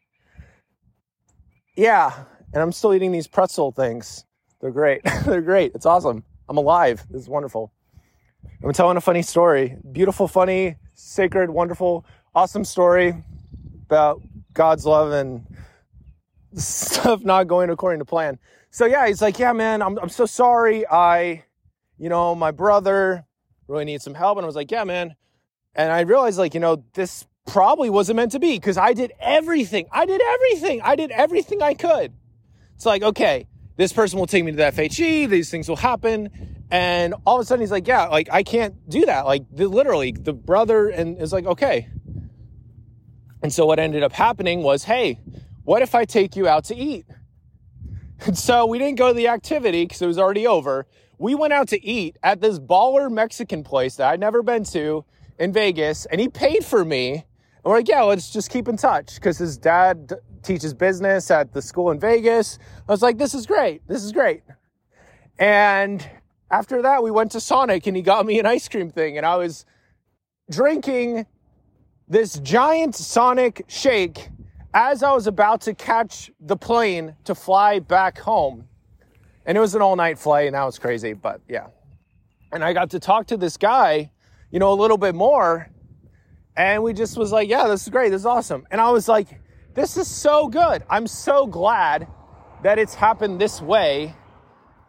Yeah, 1.77 2.25
and 2.53 2.61
I'm 2.61 2.73
still 2.73 2.93
eating 2.93 3.13
these 3.13 3.27
pretzel 3.27 3.71
things. 3.71 4.25
They're 4.59 4.71
great. 4.71 5.01
They're 5.25 5.41
great. 5.41 5.73
It's 5.75 5.85
awesome. 5.85 6.25
I'm 6.49 6.57
alive. 6.57 7.05
This 7.09 7.21
is 7.21 7.29
wonderful. 7.29 7.71
I'm 8.61 8.73
telling 8.73 8.97
a 8.97 9.01
funny 9.01 9.21
story. 9.21 9.77
Beautiful, 9.91 10.27
funny, 10.27 10.75
sacred, 10.95 11.49
wonderful, 11.49 12.05
awesome 12.33 12.65
story 12.65 13.23
about 13.85 14.21
God's 14.53 14.85
love 14.85 15.13
and 15.13 15.45
stuff 16.55 17.23
not 17.23 17.47
going 17.47 17.69
according 17.69 17.99
to 17.99 18.05
plan. 18.05 18.39
So 18.71 18.85
yeah, 18.85 19.07
he's 19.07 19.21
like, 19.21 19.39
yeah, 19.39 19.53
man, 19.53 19.81
I'm, 19.81 19.97
I'm 19.99 20.09
so 20.09 20.25
sorry. 20.25 20.85
I 20.87 21.45
you 21.97 22.09
know, 22.09 22.35
my 22.35 22.51
brother 22.51 23.25
really 23.67 23.85
needs 23.85 24.03
some 24.03 24.13
help. 24.13 24.37
And 24.37 24.45
I 24.45 24.47
was 24.47 24.55
like, 24.55 24.71
yeah, 24.71 24.83
man. 24.83 25.15
And 25.75 25.91
I 25.91 26.01
realized, 26.01 26.37
like, 26.37 26.53
you 26.53 26.59
know, 26.59 26.83
this 26.93 27.25
probably 27.47 27.89
wasn't 27.89 28.17
meant 28.17 28.33
to 28.33 28.39
be 28.39 28.55
because 28.57 28.77
I 28.77 28.93
did 28.93 29.13
everything. 29.19 29.87
I 29.91 30.05
did 30.05 30.21
everything. 30.21 30.81
I 30.81 30.95
did 30.95 31.11
everything 31.11 31.61
I 31.61 31.73
could. 31.73 32.13
It's 32.75 32.85
like, 32.85 33.01
okay, 33.01 33.47
this 33.75 33.93
person 33.93 34.19
will 34.19 34.27
take 34.27 34.43
me 34.43 34.51
to 34.51 34.57
the 34.57 34.63
FHE. 34.63 35.29
These 35.29 35.49
things 35.49 35.67
will 35.67 35.77
happen. 35.77 36.65
And 36.69 37.15
all 37.25 37.37
of 37.37 37.43
a 37.43 37.45
sudden 37.45 37.61
he's 37.61 37.71
like, 37.71 37.87
yeah, 37.87 38.07
like 38.07 38.29
I 38.31 38.43
can't 38.43 38.89
do 38.89 39.05
that. 39.05 39.25
Like 39.25 39.45
the, 39.51 39.67
literally 39.67 40.11
the 40.11 40.33
brother 40.33 40.89
and 40.89 41.19
is 41.21 41.33
like, 41.33 41.45
okay. 41.45 41.89
And 43.41 43.53
so 43.53 43.65
what 43.65 43.79
ended 43.79 44.03
up 44.03 44.13
happening 44.13 44.63
was, 44.63 44.83
hey, 44.83 45.19
what 45.63 45.81
if 45.81 45.95
I 45.95 46.05
take 46.05 46.35
you 46.35 46.47
out 46.47 46.65
to 46.65 46.75
eat? 46.75 47.05
And 48.25 48.37
so 48.37 48.65
we 48.65 48.77
didn't 48.77 48.97
go 48.97 49.09
to 49.09 49.13
the 49.13 49.27
activity 49.27 49.85
because 49.85 50.01
it 50.01 50.07
was 50.07 50.17
already 50.17 50.45
over 50.45 50.87
we 51.17 51.35
went 51.35 51.53
out 51.53 51.69
to 51.69 51.83
eat 51.83 52.17
at 52.23 52.41
this 52.41 52.59
baller 52.59 53.11
Mexican 53.11 53.63
place 53.63 53.95
that 53.95 54.09
I'd 54.09 54.19
never 54.19 54.43
been 54.43 54.63
to 54.65 55.05
in 55.39 55.51
Vegas, 55.51 56.05
and 56.05 56.21
he 56.21 56.29
paid 56.29 56.63
for 56.63 56.83
me. 56.83 57.25
We're 57.67 57.75
like, 57.75 57.89
yeah, 57.89 58.03
let's 58.03 58.31
just 58.31 58.49
keep 58.49 58.69
in 58.69 58.77
touch 58.77 59.15
because 59.15 59.37
his 59.37 59.57
dad 59.57 60.13
teaches 60.41 60.73
business 60.73 61.29
at 61.29 61.51
the 61.51 61.61
school 61.61 61.91
in 61.91 61.99
Vegas. 61.99 62.59
I 62.87 62.91
was 62.93 63.01
like, 63.01 63.17
this 63.17 63.33
is 63.33 63.45
great. 63.45 63.85
This 63.89 64.05
is 64.05 64.13
great. 64.13 64.43
And 65.37 66.09
after 66.49 66.81
that, 66.81 67.03
we 67.03 67.11
went 67.11 67.31
to 67.33 67.41
Sonic 67.41 67.85
and 67.85 67.97
he 67.97 68.01
got 68.01 68.25
me 68.25 68.39
an 68.39 68.45
ice 68.45 68.69
cream 68.69 68.89
thing, 68.89 69.17
and 69.17 69.25
I 69.25 69.35
was 69.35 69.65
drinking 70.49 71.25
this 72.07 72.39
giant 72.39 72.95
Sonic 72.95 73.65
shake 73.67 74.29
as 74.73 75.03
I 75.03 75.11
was 75.11 75.27
about 75.27 75.59
to 75.61 75.73
catch 75.73 76.31
the 76.39 76.55
plane 76.55 77.17
to 77.25 77.35
fly 77.35 77.79
back 77.79 78.17
home. 78.17 78.65
And 79.45 79.57
it 79.57 79.61
was 79.61 79.75
an 79.75 79.81
all 79.81 79.97
night 79.97 80.17
flight 80.17 80.47
and 80.47 80.55
that 80.55 80.63
was 80.63 80.79
crazy, 80.79 81.11
but 81.11 81.41
yeah. 81.49 81.67
And 82.53 82.63
I 82.63 82.71
got 82.71 82.91
to 82.91 82.99
talk 82.99 83.27
to 83.27 83.35
this 83.35 83.57
guy, 83.57 84.09
you 84.51 84.59
know, 84.59 84.71
a 84.71 84.75
little 84.75 84.97
bit 84.97 85.15
more. 85.15 85.69
And 86.57 86.81
we 86.81 86.91
just 86.93 87.17
was 87.17 87.31
like, 87.31 87.47
yeah, 87.47 87.67
this 87.67 87.83
is 87.83 87.89
great. 87.89 88.09
This 88.09 88.21
is 88.21 88.25
awesome. 88.25 88.65
And 88.71 88.81
I 88.81 88.89
was 88.89 89.07
like, 89.07 89.39
this 89.75 89.95
is 89.95 90.07
so 90.07 90.47
good. 90.47 90.83
I'm 90.89 91.05
so 91.05 91.45
glad 91.45 92.07
that 92.63 92.79
it's 92.79 92.95
happened 92.95 93.39
this 93.39 93.61
way. 93.61 94.15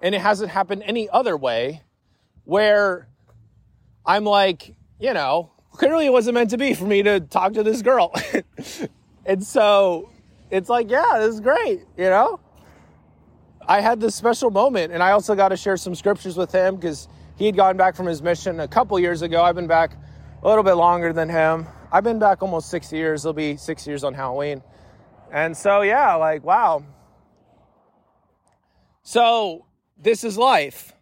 and 0.01 0.15
it 0.15 0.21
hasn't 0.21 0.51
happened 0.51 0.83
any 0.87 1.09
other 1.11 1.37
way 1.37 1.83
where 2.45 3.09
I'm 4.07 4.25
like, 4.25 4.77
you 4.99 5.13
know, 5.13 5.53
clearly 5.73 6.07
it 6.07 6.13
wasn't 6.13 6.35
meant 6.35 6.51
to 6.51 6.59
be 6.59 6.73
for 6.75 6.87
me 6.87 7.03
to 7.03 7.21
talk 7.21 7.53
to 7.55 7.63
this 7.63 7.83
girl. 7.83 8.15
and 9.27 9.45
so 9.45 10.09
it's 10.51 10.69
like, 10.69 10.91
yeah, 10.91 11.19
this 11.19 11.35
is 11.35 11.41
great, 11.41 11.81
you 11.97 12.05
know? 12.05 12.41
I 13.67 13.81
had 13.81 14.01
this 14.01 14.15
special 14.15 14.51
moment, 14.51 14.93
and 14.93 15.03
I 15.03 15.11
also 15.11 15.35
got 15.35 15.51
to 15.51 15.57
share 15.57 15.77
some 15.77 15.95
scriptures 15.95 16.37
with 16.37 16.53
him 16.53 16.77
because 16.77 17.07
he 17.37 17.47
had 17.47 17.57
gone 17.57 17.77
back 17.77 17.95
from 17.95 18.07
his 18.07 18.23
mission 18.23 18.61
a 18.61 18.69
couple 18.69 18.99
years 18.99 19.21
ago. 19.21 19.43
I've 19.43 19.57
been 19.57 19.67
back 19.67 19.97
a 20.43 20.49
little 20.49 20.63
bit 20.63 20.75
longer 20.75 21.13
than 21.13 21.29
him. 21.29 21.67
I've 21.91 22.05
been 22.05 22.19
back 22.19 22.43
almost 22.43 22.71
six 22.71 22.93
years. 22.93 23.25
It'll 23.25 23.33
be 23.33 23.57
six 23.57 23.87
years 23.87 24.05
on 24.05 24.15
Halloween. 24.15 24.63
And 25.33 25.57
so, 25.57 25.83
yeah, 25.83 26.15
like, 26.15 26.45
wow. 26.45 26.85
So, 29.03 29.67
this 29.97 30.23
is 30.23 30.39
life. 30.39 30.93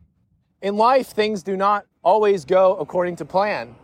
In 0.63 0.77
life, 0.77 1.09
things 1.09 1.43
do 1.43 1.57
not 1.57 1.87
always 2.03 2.45
go 2.45 2.77
according 2.77 3.17
to 3.17 3.25
plan. 3.25 3.75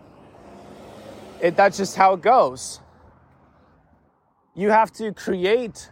It, 1.40 1.56
that's 1.56 1.76
just 1.76 1.96
how 1.96 2.14
it 2.14 2.22
goes. 2.22 2.80
You 4.54 4.70
have 4.70 4.92
to 4.94 5.12
create 5.12 5.90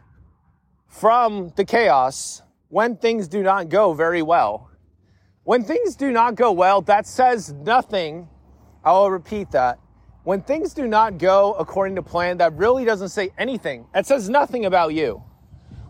from 0.89 1.53
the 1.57 1.65
chaos 1.65 2.43
when 2.69 2.97
things 2.97 3.29
do 3.29 3.43
not 3.43 3.69
go 3.69 3.93
very 3.93 4.23
well. 4.23 4.71
When 5.45 5.65
things 5.65 5.97
do 5.97 6.11
not 6.13 6.35
go 6.35 6.53
well, 6.53 6.81
that 6.83 7.07
says 7.07 7.53
nothing. 7.53 8.29
I 8.85 8.93
will 8.93 9.11
repeat 9.11 9.51
that. 9.51 9.79
When 10.25 10.43
things 10.43 10.75
do 10.75 10.87
not 10.87 11.19
go 11.19 11.55
according 11.55 11.97
to 11.97 12.03
plan, 12.03 12.39
that 12.39 12.55
really 12.55 12.85
doesn't 12.85 13.09
say 13.09 13.31
anything. 13.39 13.87
It 13.95 14.07
says 14.07 14.29
nothing 14.29 14.67
about 14.67 14.95
you. 14.95 15.23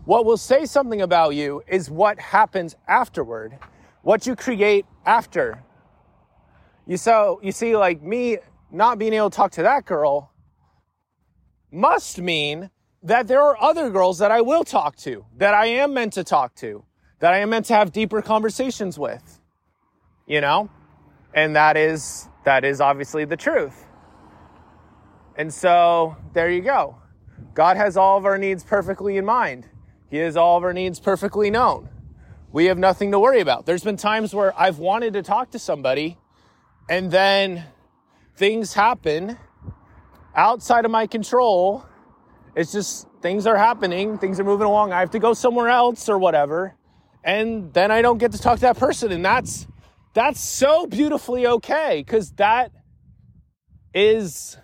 What 0.05 0.25
will 0.25 0.37
say 0.37 0.65
something 0.65 1.01
about 1.01 1.35
you 1.35 1.61
is 1.67 1.89
what 1.89 2.19
happens 2.19 2.75
afterward, 2.87 3.57
what 4.01 4.25
you 4.25 4.35
create 4.35 4.85
after. 5.05 5.63
You 6.87 6.97
so 6.97 7.39
you 7.43 7.51
see, 7.51 7.77
like 7.77 8.01
me 8.01 8.37
not 8.71 8.97
being 8.97 9.13
able 9.13 9.29
to 9.29 9.35
talk 9.35 9.51
to 9.51 9.63
that 9.63 9.85
girl 9.85 10.31
must 11.71 12.19
mean 12.19 12.69
that 13.03 13.27
there 13.27 13.41
are 13.41 13.61
other 13.61 13.89
girls 13.89 14.19
that 14.19 14.31
I 14.31 14.41
will 14.41 14.63
talk 14.63 14.95
to, 14.97 15.25
that 15.37 15.53
I 15.53 15.67
am 15.67 15.93
meant 15.93 16.13
to 16.13 16.23
talk 16.23 16.55
to, 16.55 16.83
that 17.19 17.33
I 17.33 17.39
am 17.39 17.49
meant 17.49 17.65
to 17.67 17.73
have 17.73 17.91
deeper 17.91 18.21
conversations 18.21 18.97
with. 18.97 19.39
You 20.27 20.41
know? 20.41 20.69
And 21.33 21.55
that 21.55 21.77
is 21.77 22.27
that 22.43 22.63
is 22.63 22.81
obviously 22.81 23.25
the 23.25 23.37
truth. 23.37 23.85
And 25.35 25.53
so 25.53 26.15
there 26.33 26.49
you 26.49 26.61
go. 26.61 26.97
God 27.53 27.77
has 27.77 27.97
all 27.97 28.17
of 28.17 28.25
our 28.25 28.37
needs 28.37 28.63
perfectly 28.63 29.17
in 29.17 29.25
mind. 29.25 29.67
He 30.09 30.17
has 30.17 30.37
all 30.37 30.57
of 30.57 30.63
our 30.63 30.73
needs 30.73 30.99
perfectly 30.99 31.49
known. 31.49 31.89
We 32.51 32.65
have 32.65 32.77
nothing 32.77 33.11
to 33.11 33.19
worry 33.19 33.39
about. 33.39 33.65
There's 33.65 33.83
been 33.83 33.97
times 33.97 34.35
where 34.35 34.59
I've 34.59 34.77
wanted 34.77 35.13
to 35.13 35.23
talk 35.23 35.51
to 35.51 35.59
somebody 35.59 36.17
and 36.89 37.09
then 37.09 37.63
things 38.35 38.73
happen 38.73 39.37
outside 40.35 40.83
of 40.83 40.91
my 40.91 41.07
control. 41.07 41.85
It's 42.55 42.73
just 42.73 43.07
things 43.21 43.47
are 43.47 43.55
happening, 43.55 44.17
things 44.17 44.39
are 44.39 44.43
moving 44.43 44.67
along. 44.67 44.91
I 44.91 44.99
have 44.99 45.11
to 45.11 45.19
go 45.19 45.33
somewhere 45.33 45.69
else 45.69 46.09
or 46.09 46.17
whatever. 46.17 46.75
And 47.23 47.73
then 47.73 47.91
I 47.91 48.01
don't 48.01 48.17
get 48.17 48.33
to 48.33 48.37
talk 48.37 48.55
to 48.55 48.61
that 48.61 48.77
person 48.77 49.11
and 49.11 49.23
that's 49.23 49.67
that's 50.13 50.39
so 50.39 50.85
beautifully 50.85 51.47
okay 51.47 52.03
cuz 52.03 52.31
that 52.31 52.71
is 53.93 54.57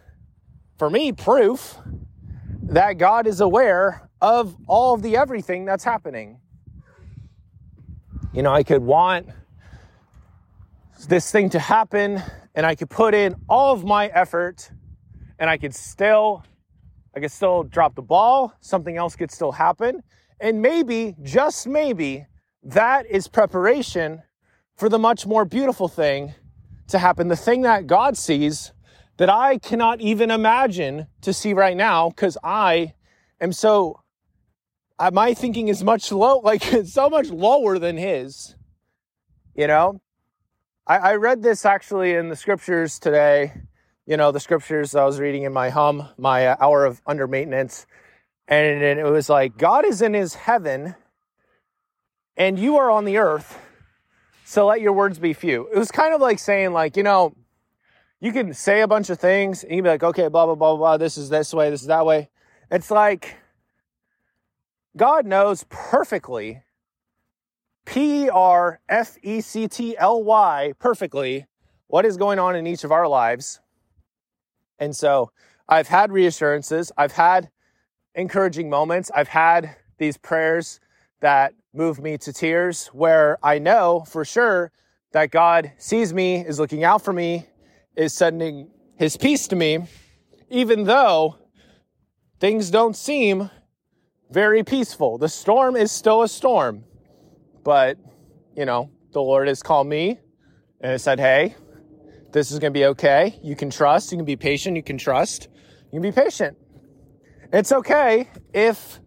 for 0.77 0.89
me 0.89 1.11
proof 1.11 1.77
that 2.63 2.97
God 2.97 3.27
is 3.27 3.41
aware 3.41 4.09
of 4.21 4.55
all 4.67 4.93
of 4.93 5.01
the 5.01 5.15
everything 5.15 5.65
that's 5.65 5.83
happening. 5.83 6.39
You 8.33 8.41
know, 8.41 8.53
I 8.53 8.63
could 8.63 8.81
want 8.81 9.27
this 11.07 11.31
thing 11.31 11.49
to 11.51 11.59
happen 11.59 12.21
and 12.55 12.65
I 12.65 12.75
could 12.75 12.89
put 12.89 13.13
in 13.13 13.35
all 13.47 13.73
of 13.73 13.83
my 13.83 14.07
effort 14.07 14.69
and 15.39 15.49
I 15.49 15.57
could 15.57 15.73
still 15.73 16.43
I 17.15 17.19
could 17.19 17.31
still 17.31 17.63
drop 17.63 17.95
the 17.95 18.01
ball, 18.03 18.53
something 18.59 18.95
else 18.95 19.15
could 19.15 19.31
still 19.31 19.51
happen, 19.51 20.03
and 20.39 20.61
maybe 20.61 21.15
just 21.23 21.65
maybe 21.65 22.27
that 22.61 23.07
is 23.07 23.27
preparation 23.27 24.21
for 24.77 24.89
the 24.89 24.99
much 24.99 25.25
more 25.25 25.43
beautiful 25.43 25.87
thing 25.87 26.35
to 26.87 26.99
happen, 26.99 27.27
the 27.27 27.35
thing 27.35 27.63
that 27.63 27.87
God 27.87 28.15
sees 28.15 28.71
that 29.17 29.29
I 29.29 29.57
cannot 29.57 29.99
even 29.99 30.29
imagine 30.29 31.07
to 31.21 31.33
see 31.33 31.53
right 31.53 31.75
now 31.75 32.09
because 32.09 32.37
I 32.43 32.93
am 33.41 33.51
so, 33.51 34.01
my 35.11 35.33
thinking 35.33 35.67
is 35.67 35.83
much 35.83 36.11
low, 36.11 36.37
like 36.43 36.63
so 36.85 37.09
much 37.09 37.29
lower 37.29 37.79
than 37.79 37.97
his, 37.97 38.55
you 39.55 39.67
know? 39.67 39.99
I, 40.85 40.97
I 40.97 41.15
read 41.15 41.41
this 41.41 41.65
actually 41.65 42.13
in 42.13 42.29
the 42.29 42.35
scriptures 42.35 42.99
today, 42.99 43.53
you 44.05 44.15
know, 44.15 44.31
the 44.31 44.39
scriptures 44.39 44.95
I 44.95 45.03
was 45.03 45.19
reading 45.19 45.43
in 45.43 45.51
my 45.51 45.69
hum, 45.69 46.07
my 46.17 46.47
uh, 46.47 46.55
hour 46.61 46.85
of 46.85 47.01
under 47.05 47.27
maintenance. 47.27 47.85
And 48.47 48.81
it 48.81 49.03
was 49.03 49.27
like, 49.27 49.57
God 49.57 49.83
is 49.83 50.01
in 50.01 50.13
his 50.13 50.35
heaven 50.35 50.95
and 52.37 52.57
you 52.57 52.77
are 52.77 52.89
on 52.89 53.03
the 53.03 53.17
earth. 53.17 53.59
So 54.49 54.65
let 54.65 54.79
your 54.79 54.93
words 54.93 55.19
be 55.19 55.33
few. 55.33 55.67
It 55.73 55.77
was 55.77 55.91
kind 55.91 56.13
of 56.15 56.21
like 56.21 56.39
saying, 56.39 56.71
like, 56.71 56.95
you 56.95 57.03
know, 57.03 57.35
you 58.21 58.31
can 58.31 58.53
say 58.53 58.79
a 58.79 58.87
bunch 58.87 59.09
of 59.09 59.19
things 59.19 59.61
and 59.61 59.73
you 59.73 59.79
can 59.79 59.83
be 59.83 59.89
like, 59.89 60.03
okay, 60.03 60.29
blah, 60.29 60.45
blah, 60.45 60.55
blah, 60.55 60.77
blah, 60.77 60.95
this 60.95 61.17
is 61.17 61.27
this 61.27 61.53
way, 61.53 61.69
this 61.69 61.81
is 61.81 61.87
that 61.87 62.05
way. 62.05 62.29
It's 62.71 62.89
like 62.89 63.35
God 64.95 65.25
knows 65.25 65.65
perfectly, 65.67 66.63
P 67.83 68.29
R 68.29 68.79
F 68.87 69.17
E 69.21 69.41
C 69.41 69.67
T 69.67 69.97
L 69.97 70.23
Y, 70.23 70.71
perfectly, 70.79 71.45
what 71.87 72.05
is 72.05 72.15
going 72.15 72.39
on 72.39 72.55
in 72.55 72.65
each 72.65 72.85
of 72.85 72.91
our 72.93 73.05
lives. 73.05 73.59
And 74.79 74.95
so 74.95 75.29
I've 75.67 75.89
had 75.89 76.09
reassurances, 76.09 76.89
I've 76.97 77.11
had 77.11 77.49
encouraging 78.15 78.69
moments, 78.69 79.11
I've 79.13 79.27
had 79.27 79.75
these 79.97 80.15
prayers 80.15 80.79
that 81.19 81.53
move 81.77 81.99
me 81.99 82.17
to 82.17 82.33
tears 82.33 82.87
where 82.87 83.37
I 83.43 83.59
know 83.59 84.03
for 84.07 84.25
sure 84.25 84.71
that 85.11 85.31
God 85.31 85.71
sees 85.77 86.13
me, 86.13 86.37
is 86.37 86.59
looking 86.59 86.83
out 86.83 87.03
for 87.03 87.13
me, 87.13 87.45
is 87.95 88.13
sending 88.13 88.69
his 88.97 89.15
peace 89.15 89.47
to 89.49 89.55
me, 89.55 89.85
even 90.49 90.83
though 90.83 91.37
things 92.39 92.71
don't 92.71 92.95
seem 92.95 93.49
very 94.31 94.63
peaceful. 94.63 95.17
The 95.17 95.29
storm 95.29 95.75
is 95.75 95.91
still 95.91 96.23
a 96.23 96.27
storm, 96.27 96.83
but 97.63 97.97
you 98.55 98.65
know, 98.65 98.89
the 99.13 99.21
Lord 99.21 99.47
has 99.47 99.61
called 99.61 99.87
me 99.87 100.19
and 100.81 100.99
said, 100.99 101.19
Hey, 101.19 101.55
this 102.31 102.51
is 102.51 102.59
going 102.59 102.73
to 102.73 102.77
be 102.77 102.85
okay. 102.85 103.39
You 103.43 103.55
can 103.55 103.69
trust. 103.69 104.11
You 104.11 104.17
can 104.17 104.25
be 104.25 104.35
patient. 104.35 104.75
You 104.75 104.83
can 104.83 104.97
trust. 104.97 105.47
You 105.91 106.01
can 106.01 106.01
be 106.01 106.11
patient. 106.11 106.57
It's 107.53 107.71
okay 107.71 108.29
if 108.53 108.99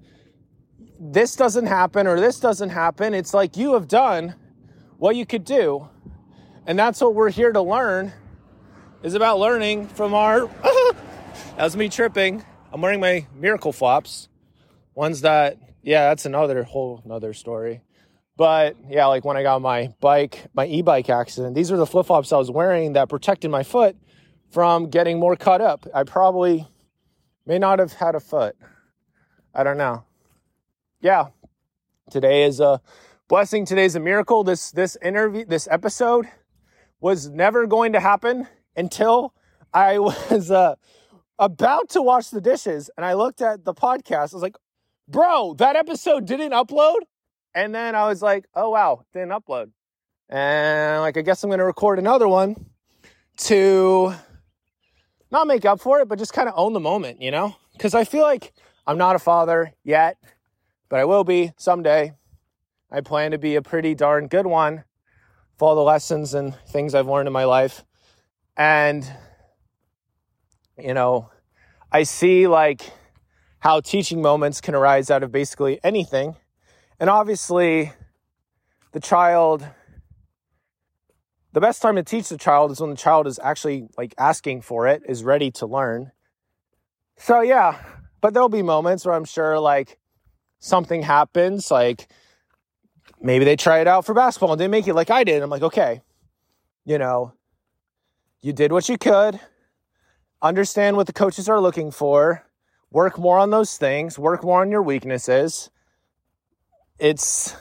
this 1.00 1.35
doesn't 1.35 1.66
happen 1.66 2.07
or 2.07 2.21
this 2.21 2.38
doesn't 2.38 2.69
happen. 2.69 3.14
It's 3.14 3.33
like 3.33 3.57
you 3.57 3.73
have 3.73 3.88
done 3.88 4.35
what 4.99 5.16
you 5.16 5.25
could 5.25 5.45
do. 5.45 5.88
And 6.66 6.78
that's 6.78 7.00
what 7.00 7.14
we're 7.14 7.30
here 7.30 7.52
to 7.52 7.62
learn 7.62 8.12
is 9.02 9.14
about 9.14 9.38
learning 9.38 9.88
from 9.88 10.12
our. 10.12 10.47
that 10.62 11.64
was 11.64 11.75
me 11.75 11.88
tripping. 11.88 12.45
I'm 12.71 12.83
wearing 12.83 13.00
my 13.00 13.26
miracle 13.35 13.73
flops. 13.73 14.28
Ones 14.95 15.23
that, 15.23 15.57
yeah, 15.83 16.09
that's 16.11 16.26
another 16.26 16.62
whole 16.64 17.00
another 17.04 17.33
story. 17.33 17.80
But 18.37 18.76
yeah, 18.88 19.07
like 19.07 19.25
when 19.25 19.38
I 19.38 19.42
got 19.42 19.62
my 19.62 19.95
bike, 20.00 20.47
my 20.52 20.66
e 20.66 20.83
bike 20.83 21.09
accident, 21.09 21.54
these 21.54 21.73
are 21.73 21.78
the 21.78 21.87
flip 21.87 22.07
flops 22.07 22.30
I 22.30 22.37
was 22.37 22.50
wearing 22.50 22.92
that 22.92 23.09
protected 23.09 23.50
my 23.50 23.62
foot 23.62 23.97
from 24.50 24.90
getting 24.90 25.19
more 25.19 25.35
cut 25.35 25.62
up. 25.62 25.87
I 25.95 26.04
probably 26.04 26.69
may 27.47 27.59
not 27.59 27.78
have 27.78 27.95
had 27.95 28.14
a 28.14 28.21
foot. 28.21 28.54
I 29.54 29.64
don't 29.64 29.78
know. 29.78 30.04
Yeah, 31.02 31.28
today 32.11 32.45
is 32.45 32.61
a 32.61 32.83
blessing. 33.26 33.64
Today's 33.64 33.95
a 33.95 34.00
miracle. 34.00 34.45
This 34.45 34.71
this 34.71 34.99
interview, 35.02 35.47
this 35.47 35.66
episode 35.71 36.28
was 37.00 37.30
never 37.30 37.66
going 37.66 37.95
to 37.95 38.00
happen 38.00 38.47
until 38.76 39.33
I 39.73 39.99
was 39.99 40.50
uh, 40.50 40.75
about 41.38 41.88
to 41.90 42.02
wash 42.02 42.28
the 42.28 42.42
dishes 42.42 42.90
and 42.99 43.07
I 43.07 43.14
looked 43.14 43.40
at 43.40 43.64
the 43.64 43.73
podcast. 43.73 44.35
I 44.35 44.37
was 44.37 44.42
like, 44.42 44.57
bro, 45.09 45.54
that 45.54 45.75
episode 45.75 46.26
didn't 46.26 46.52
upload. 46.52 46.99
And 47.54 47.75
then 47.75 47.95
I 47.95 48.07
was 48.07 48.21
like, 48.21 48.45
oh, 48.54 48.69
wow, 48.69 49.07
didn't 49.14 49.30
upload. 49.30 49.71
And 50.28 51.00
like, 51.00 51.16
I 51.16 51.23
guess 51.23 51.42
I'm 51.42 51.49
going 51.49 51.61
to 51.61 51.64
record 51.64 51.99
another 51.99 52.28
one 52.28 52.66
to 53.38 54.12
not 55.33 55.47
make 55.47 55.64
up 55.64 55.80
for 55.80 56.00
it, 56.00 56.09
but 56.09 56.19
just 56.19 56.35
kind 56.35 56.47
of 56.47 56.54
own 56.59 56.75
the 56.75 56.80
moment, 56.80 57.23
you 57.23 57.30
know? 57.30 57.57
Because 57.73 57.95
I 57.95 58.04
feel 58.04 58.23
like 58.23 58.52
I'm 58.87 58.99
not 58.99 59.16
a 59.16 59.19
father 59.19 59.73
yet, 59.83 60.19
but 60.90 60.99
I 60.99 61.06
will 61.06 61.25
be 61.25 61.52
someday. 61.56 62.12
I 62.90 63.00
plan 63.00 63.30
to 63.30 63.38
be 63.38 63.54
a 63.54 63.62
pretty 63.62 63.94
darn 63.94 64.26
good 64.26 64.47
one 64.47 64.85
for 65.56 65.68
all 65.68 65.75
the 65.75 65.82
lessons 65.82 66.35
and 66.35 66.54
things 66.68 66.94
I've 66.94 67.06
learned 67.06 67.28
in 67.28 67.32
my 67.32 67.44
life. 67.44 67.85
And, 68.56 69.11
you 70.76 70.92
know, 70.92 71.30
I 71.90 72.02
see 72.02 72.47
like 72.47 72.82
how 73.61 73.80
teaching 73.80 74.20
moments 74.20 74.61
can 74.61 74.75
arise 74.75 75.11
out 75.11 75.23
of 75.23 75.32
basically 75.32 75.80
anything. 75.82 76.37
And 76.99 77.09
obviously, 77.09 77.92
the 78.92 79.00
child 79.00 79.66
the 81.52 81.61
best 81.61 81.82
time 81.82 81.97
to 81.97 82.02
teach 82.02 82.28
the 82.28 82.38
child 82.38 82.70
is 82.70 82.80
when 82.80 82.90
the 82.90 82.97
child 82.97 83.26
is 83.26 83.40
actually 83.42 83.88
like 83.99 84.14
asking 84.18 84.62
for 84.62 84.87
it, 84.87 85.02
is 85.09 85.25
ready 85.25 85.50
to 85.52 85.66
learn. 85.66 86.12
So 87.16 87.40
yeah, 87.40 87.76
but 88.20 88.35
there'll 88.35 88.49
be 88.49 88.62
moments 88.62 89.04
where 89.04 89.14
I'm 89.14 89.25
sure 89.25 89.59
like 89.59 89.99
something 90.60 91.02
happens, 91.02 91.70
like 91.70 92.06
maybe 93.20 93.44
they 93.44 93.56
try 93.56 93.80
it 93.80 93.88
out 93.88 94.06
for 94.06 94.14
basketball 94.14 94.52
and 94.52 94.60
they 94.60 94.68
make 94.68 94.86
it 94.86 94.94
like 94.94 95.10
I 95.10 95.24
did. 95.24 95.42
I'm 95.42 95.50
like, 95.50 95.62
okay, 95.62 96.02
you 96.84 96.98
know, 96.98 97.32
you 98.40 98.52
did 98.52 98.70
what 98.70 98.88
you 98.88 98.96
could, 98.96 99.40
understand 100.40 100.96
what 100.96 101.06
the 101.06 101.12
coaches 101.12 101.48
are 101.48 101.60
looking 101.60 101.90
for, 101.90 102.46
work 102.90 103.18
more 103.18 103.38
on 103.38 103.50
those 103.50 103.76
things, 103.76 104.18
work 104.18 104.44
more 104.44 104.60
on 104.60 104.70
your 104.70 104.82
weaknesses. 104.82 105.70
It's 106.98 107.56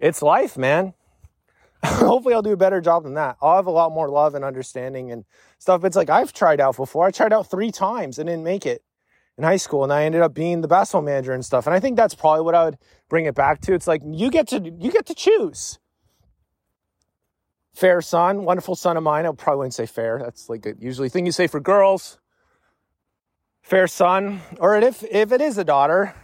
it's 0.00 0.22
life, 0.22 0.56
man. 0.56 0.94
Hopefully 1.84 2.34
I'll 2.34 2.42
do 2.42 2.52
a 2.52 2.56
better 2.56 2.80
job 2.80 3.04
than 3.04 3.14
that. 3.14 3.36
I'll 3.40 3.56
have 3.56 3.66
a 3.66 3.70
lot 3.70 3.92
more 3.92 4.08
love 4.08 4.34
and 4.34 4.44
understanding 4.44 5.12
and 5.12 5.24
stuff. 5.58 5.84
It's 5.84 5.96
like 5.96 6.10
I've 6.10 6.32
tried 6.32 6.60
out 6.60 6.76
before. 6.76 7.06
I 7.06 7.10
tried 7.10 7.32
out 7.32 7.50
3 7.50 7.70
times 7.70 8.18
and 8.18 8.28
didn't 8.28 8.44
make 8.44 8.64
it 8.64 8.82
in 9.38 9.44
high 9.44 9.56
school 9.56 9.84
and 9.84 9.92
I 9.92 10.04
ended 10.04 10.22
up 10.22 10.34
being 10.34 10.60
the 10.60 10.68
basketball 10.68 11.02
manager 11.02 11.32
and 11.32 11.44
stuff. 11.44 11.66
And 11.66 11.74
I 11.74 11.80
think 11.80 11.96
that's 11.96 12.14
probably 12.14 12.42
what 12.42 12.54
I 12.54 12.64
would 12.64 12.78
bring 13.08 13.26
it 13.26 13.34
back 13.34 13.60
to. 13.62 13.74
It's 13.74 13.86
like 13.86 14.02
you 14.04 14.30
get 14.30 14.48
to 14.48 14.60
you 14.60 14.90
get 14.90 15.06
to 15.06 15.14
choose. 15.14 15.78
Fair 17.74 18.00
son, 18.00 18.44
wonderful 18.44 18.74
son 18.74 18.96
of 18.96 19.02
mine. 19.02 19.26
I 19.26 19.32
probably 19.32 19.58
wouldn't 19.58 19.74
say 19.74 19.86
fair. 19.86 20.18
That's 20.18 20.48
like 20.48 20.64
a 20.64 20.74
usually 20.78 21.10
thing 21.10 21.26
you 21.26 21.32
say 21.32 21.46
for 21.46 21.60
girls. 21.60 22.18
Fair 23.62 23.86
son, 23.86 24.40
or 24.58 24.76
if 24.76 25.02
if 25.04 25.32
it 25.32 25.40
is 25.40 25.58
a 25.58 25.64
daughter, 25.64 26.14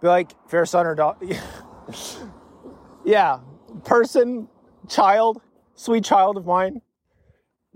be 0.00 0.08
like 0.08 0.32
fair 0.48 0.64
son 0.64 0.86
or 0.86 0.94
daughter. 0.94 1.26
yeah, 3.04 3.40
person, 3.84 4.48
child, 4.88 5.42
sweet 5.74 6.04
child 6.04 6.38
of 6.38 6.46
mine 6.46 6.80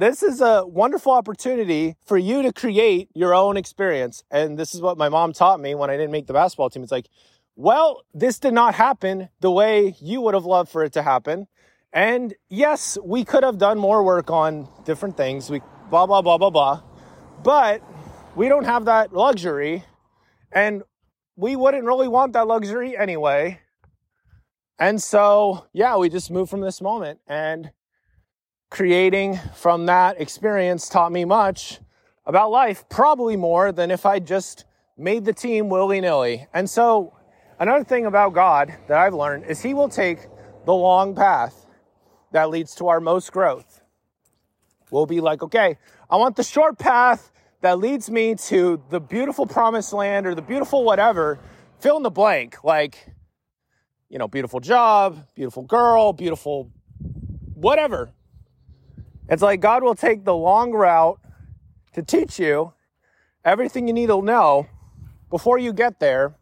this 0.00 0.22
is 0.22 0.40
a 0.40 0.66
wonderful 0.66 1.12
opportunity 1.12 1.94
for 2.06 2.16
you 2.16 2.40
to 2.40 2.54
create 2.54 3.10
your 3.14 3.34
own 3.34 3.58
experience. 3.58 4.24
And 4.30 4.58
this 4.58 4.74
is 4.74 4.80
what 4.80 4.96
my 4.96 5.10
mom 5.10 5.34
taught 5.34 5.60
me 5.60 5.74
when 5.74 5.90
I 5.90 5.98
didn't 5.98 6.10
make 6.10 6.26
the 6.26 6.32
basketball 6.32 6.70
team. 6.70 6.82
It's 6.82 6.90
like, 6.90 7.08
well, 7.54 8.02
this 8.14 8.38
did 8.38 8.54
not 8.54 8.74
happen 8.74 9.28
the 9.40 9.50
way 9.50 9.94
you 10.00 10.22
would 10.22 10.32
have 10.32 10.46
loved 10.46 10.70
for 10.70 10.82
it 10.84 10.94
to 10.94 11.02
happen. 11.02 11.48
And 11.92 12.32
yes, 12.48 12.96
we 13.04 13.26
could 13.26 13.42
have 13.42 13.58
done 13.58 13.78
more 13.78 14.02
work 14.02 14.30
on 14.30 14.68
different 14.86 15.18
things. 15.18 15.50
We 15.50 15.60
blah, 15.90 16.06
blah, 16.06 16.22
blah, 16.22 16.38
blah, 16.38 16.50
blah. 16.50 16.82
But 17.42 17.82
we 18.34 18.48
don't 18.48 18.64
have 18.64 18.86
that 18.86 19.12
luxury. 19.12 19.84
And 20.50 20.82
we 21.36 21.56
wouldn't 21.56 21.84
really 21.84 22.08
want 22.08 22.32
that 22.32 22.46
luxury 22.46 22.96
anyway. 22.96 23.60
And 24.78 25.02
so, 25.02 25.66
yeah, 25.74 25.98
we 25.98 26.08
just 26.08 26.30
moved 26.30 26.48
from 26.48 26.62
this 26.62 26.80
moment. 26.80 27.20
And 27.26 27.72
creating 28.70 29.36
from 29.54 29.86
that 29.86 30.20
experience 30.20 30.88
taught 30.88 31.12
me 31.12 31.24
much 31.24 31.80
about 32.24 32.50
life, 32.50 32.88
probably 32.88 33.36
more 33.36 33.72
than 33.72 33.90
if 33.90 34.06
I 34.06 34.20
just 34.20 34.64
made 34.96 35.24
the 35.24 35.32
team 35.32 35.68
willy 35.68 36.00
nilly. 36.00 36.46
And 36.54 36.70
so, 36.70 37.12
another 37.58 37.84
thing 37.84 38.06
about 38.06 38.32
God 38.32 38.72
that 38.88 38.98
I've 38.98 39.14
learned 39.14 39.44
is 39.46 39.60
He 39.60 39.74
will 39.74 39.88
take 39.88 40.20
the 40.64 40.74
long 40.74 41.14
path 41.16 41.66
that 42.32 42.50
leads 42.50 42.76
to 42.76 42.88
our 42.88 43.00
most 43.00 43.32
growth. 43.32 43.82
We'll 44.90 45.06
be 45.06 45.20
like, 45.20 45.42
okay, 45.42 45.76
I 46.08 46.16
want 46.16 46.36
the 46.36 46.44
short 46.44 46.78
path 46.78 47.32
that 47.60 47.78
leads 47.78 48.10
me 48.10 48.36
to 48.36 48.82
the 48.90 49.00
beautiful 49.00 49.46
promised 49.46 49.92
land 49.92 50.26
or 50.26 50.34
the 50.34 50.42
beautiful 50.42 50.84
whatever. 50.84 51.38
Fill 51.80 51.96
in 51.96 52.02
the 52.02 52.10
blank, 52.10 52.62
like, 52.62 53.12
you 54.08 54.18
know, 54.18 54.28
beautiful 54.28 54.60
job, 54.60 55.26
beautiful 55.34 55.62
girl, 55.62 56.12
beautiful 56.12 56.70
whatever. 57.54 58.10
It's 59.30 59.42
like 59.42 59.60
God 59.60 59.84
will 59.84 59.94
take 59.94 60.24
the 60.24 60.34
long 60.34 60.72
route 60.72 61.20
to 61.92 62.02
teach 62.02 62.40
you 62.40 62.72
everything 63.44 63.86
you 63.86 63.94
need 63.94 64.08
to 64.08 64.20
know 64.20 64.66
before 65.30 65.56
you 65.56 65.72
get 65.72 66.00
there. 66.00 66.34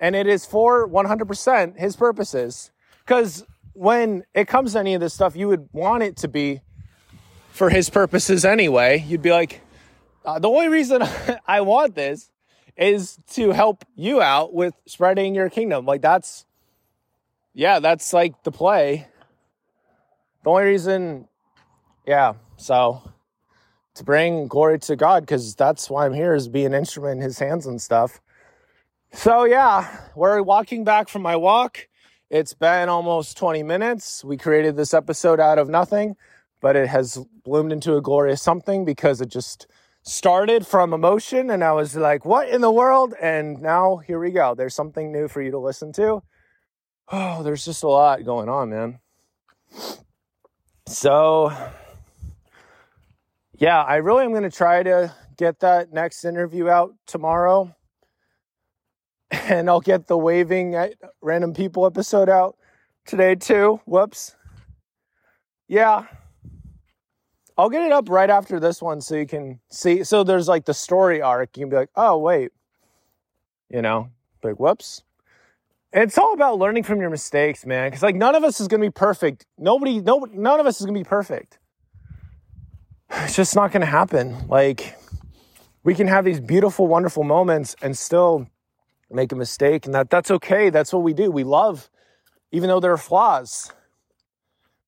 And 0.00 0.16
it 0.16 0.26
is 0.26 0.44
for 0.44 0.88
100% 0.88 1.78
His 1.78 1.94
purposes. 1.94 2.72
Because 2.98 3.46
when 3.74 4.24
it 4.34 4.48
comes 4.48 4.72
to 4.72 4.80
any 4.80 4.94
of 4.94 5.00
this 5.00 5.14
stuff, 5.14 5.36
you 5.36 5.46
would 5.46 5.68
want 5.72 6.02
it 6.02 6.16
to 6.18 6.28
be 6.28 6.62
for 7.52 7.70
His 7.70 7.88
purposes 7.88 8.44
anyway. 8.44 9.04
You'd 9.06 9.22
be 9.22 9.30
like, 9.30 9.60
uh, 10.24 10.40
the 10.40 10.48
only 10.48 10.68
reason 10.68 11.02
I 11.46 11.60
want 11.60 11.94
this 11.94 12.28
is 12.76 13.20
to 13.34 13.50
help 13.52 13.84
you 13.94 14.20
out 14.20 14.52
with 14.52 14.74
spreading 14.86 15.36
your 15.36 15.48
kingdom. 15.48 15.86
Like, 15.86 16.02
that's, 16.02 16.44
yeah, 17.54 17.78
that's 17.78 18.12
like 18.12 18.42
the 18.42 18.50
play. 18.50 19.06
The 20.42 20.50
only 20.50 20.64
reason 20.64 21.28
yeah, 22.10 22.32
so 22.56 23.02
to 23.94 24.02
bring 24.02 24.48
glory 24.48 24.80
to 24.80 24.96
God, 24.96 25.22
because 25.22 25.54
that's 25.54 25.88
why 25.88 26.06
I'm 26.06 26.12
here, 26.12 26.34
is 26.34 26.48
be 26.48 26.64
an 26.64 26.74
instrument 26.74 27.18
in 27.18 27.22
His 27.22 27.38
hands 27.38 27.66
and 27.66 27.80
stuff. 27.80 28.20
So 29.12 29.44
yeah, 29.44 29.96
we're 30.16 30.42
walking 30.42 30.82
back 30.82 31.08
from 31.08 31.22
my 31.22 31.36
walk. 31.36 31.86
It's 32.28 32.52
been 32.52 32.88
almost 32.88 33.36
20 33.36 33.62
minutes. 33.62 34.24
We 34.24 34.36
created 34.36 34.76
this 34.76 34.92
episode 34.92 35.38
out 35.38 35.58
of 35.58 35.68
nothing, 35.68 36.16
but 36.60 36.74
it 36.74 36.88
has 36.88 37.24
bloomed 37.44 37.70
into 37.70 37.94
a 37.94 38.02
glorious 38.02 38.42
something 38.42 38.84
because 38.84 39.20
it 39.20 39.28
just 39.28 39.68
started 40.02 40.66
from 40.66 40.92
emotion 40.92 41.48
and 41.48 41.62
I 41.62 41.70
was 41.74 41.94
like, 41.94 42.24
what 42.24 42.48
in 42.48 42.60
the 42.60 42.72
world? 42.72 43.14
And 43.22 43.62
now 43.62 43.98
here 43.98 44.18
we 44.18 44.32
go. 44.32 44.56
There's 44.56 44.74
something 44.74 45.12
new 45.12 45.28
for 45.28 45.40
you 45.42 45.52
to 45.52 45.58
listen 45.60 45.92
to. 45.92 46.24
Oh, 47.12 47.42
there's 47.42 47.64
just 47.64 47.82
a 47.82 47.88
lot 47.88 48.24
going 48.24 48.48
on, 48.48 48.70
man. 48.70 49.00
So 50.86 51.52
yeah, 53.60 53.82
I 53.82 53.96
really 53.96 54.24
am 54.24 54.30
going 54.30 54.42
to 54.42 54.50
try 54.50 54.82
to 54.82 55.14
get 55.36 55.60
that 55.60 55.92
next 55.92 56.24
interview 56.24 56.68
out 56.68 56.94
tomorrow. 57.06 57.76
And 59.32 59.70
I'll 59.70 59.80
get 59.80 60.08
the 60.08 60.18
waving 60.18 60.74
at 60.74 60.94
random 61.22 61.54
people 61.54 61.86
episode 61.86 62.28
out 62.28 62.56
today 63.06 63.36
too. 63.36 63.80
Whoops. 63.84 64.34
Yeah. 65.68 66.06
I'll 67.56 67.70
get 67.70 67.86
it 67.86 67.92
up 67.92 68.08
right 68.08 68.28
after 68.28 68.58
this 68.58 68.82
one 68.82 69.00
so 69.00 69.14
you 69.14 69.26
can 69.26 69.60
see. 69.70 70.02
So 70.02 70.24
there's 70.24 70.48
like 70.48 70.64
the 70.64 70.74
story 70.74 71.22
arc. 71.22 71.56
You 71.56 71.62
can 71.62 71.70
be 71.70 71.76
like, 71.76 71.90
oh, 71.94 72.18
wait. 72.18 72.50
You 73.68 73.82
know, 73.82 74.10
like, 74.42 74.58
whoops. 74.58 75.04
it's 75.92 76.18
all 76.18 76.34
about 76.34 76.58
learning 76.58 76.82
from 76.82 77.00
your 77.00 77.10
mistakes, 77.10 77.64
man. 77.64 77.88
Because 77.88 78.02
like 78.02 78.16
none 78.16 78.34
of 78.34 78.42
us 78.42 78.60
is 78.60 78.66
going 78.66 78.80
to 78.80 78.86
be 78.88 78.92
perfect. 78.92 79.46
Nobody, 79.58 80.00
nobody, 80.00 80.36
none 80.36 80.58
of 80.58 80.66
us 80.66 80.80
is 80.80 80.86
going 80.86 80.94
to 80.94 81.00
be 81.00 81.08
perfect 81.08 81.59
it's 83.12 83.36
just 83.36 83.56
not 83.56 83.72
going 83.72 83.80
to 83.80 83.86
happen. 83.86 84.48
Like, 84.48 84.96
we 85.82 85.94
can 85.94 86.06
have 86.06 86.24
these 86.24 86.40
beautiful, 86.40 86.86
wonderful 86.86 87.24
moments 87.24 87.74
and 87.82 87.96
still 87.96 88.46
make 89.10 89.32
a 89.32 89.36
mistake, 89.36 89.86
and 89.86 89.94
that 89.94 90.10
that's 90.10 90.30
okay. 90.30 90.70
That's 90.70 90.92
what 90.92 91.02
we 91.02 91.12
do. 91.12 91.30
We 91.30 91.44
love, 91.44 91.90
even 92.52 92.68
though 92.68 92.80
there 92.80 92.92
are 92.92 92.98
flaws. 92.98 93.72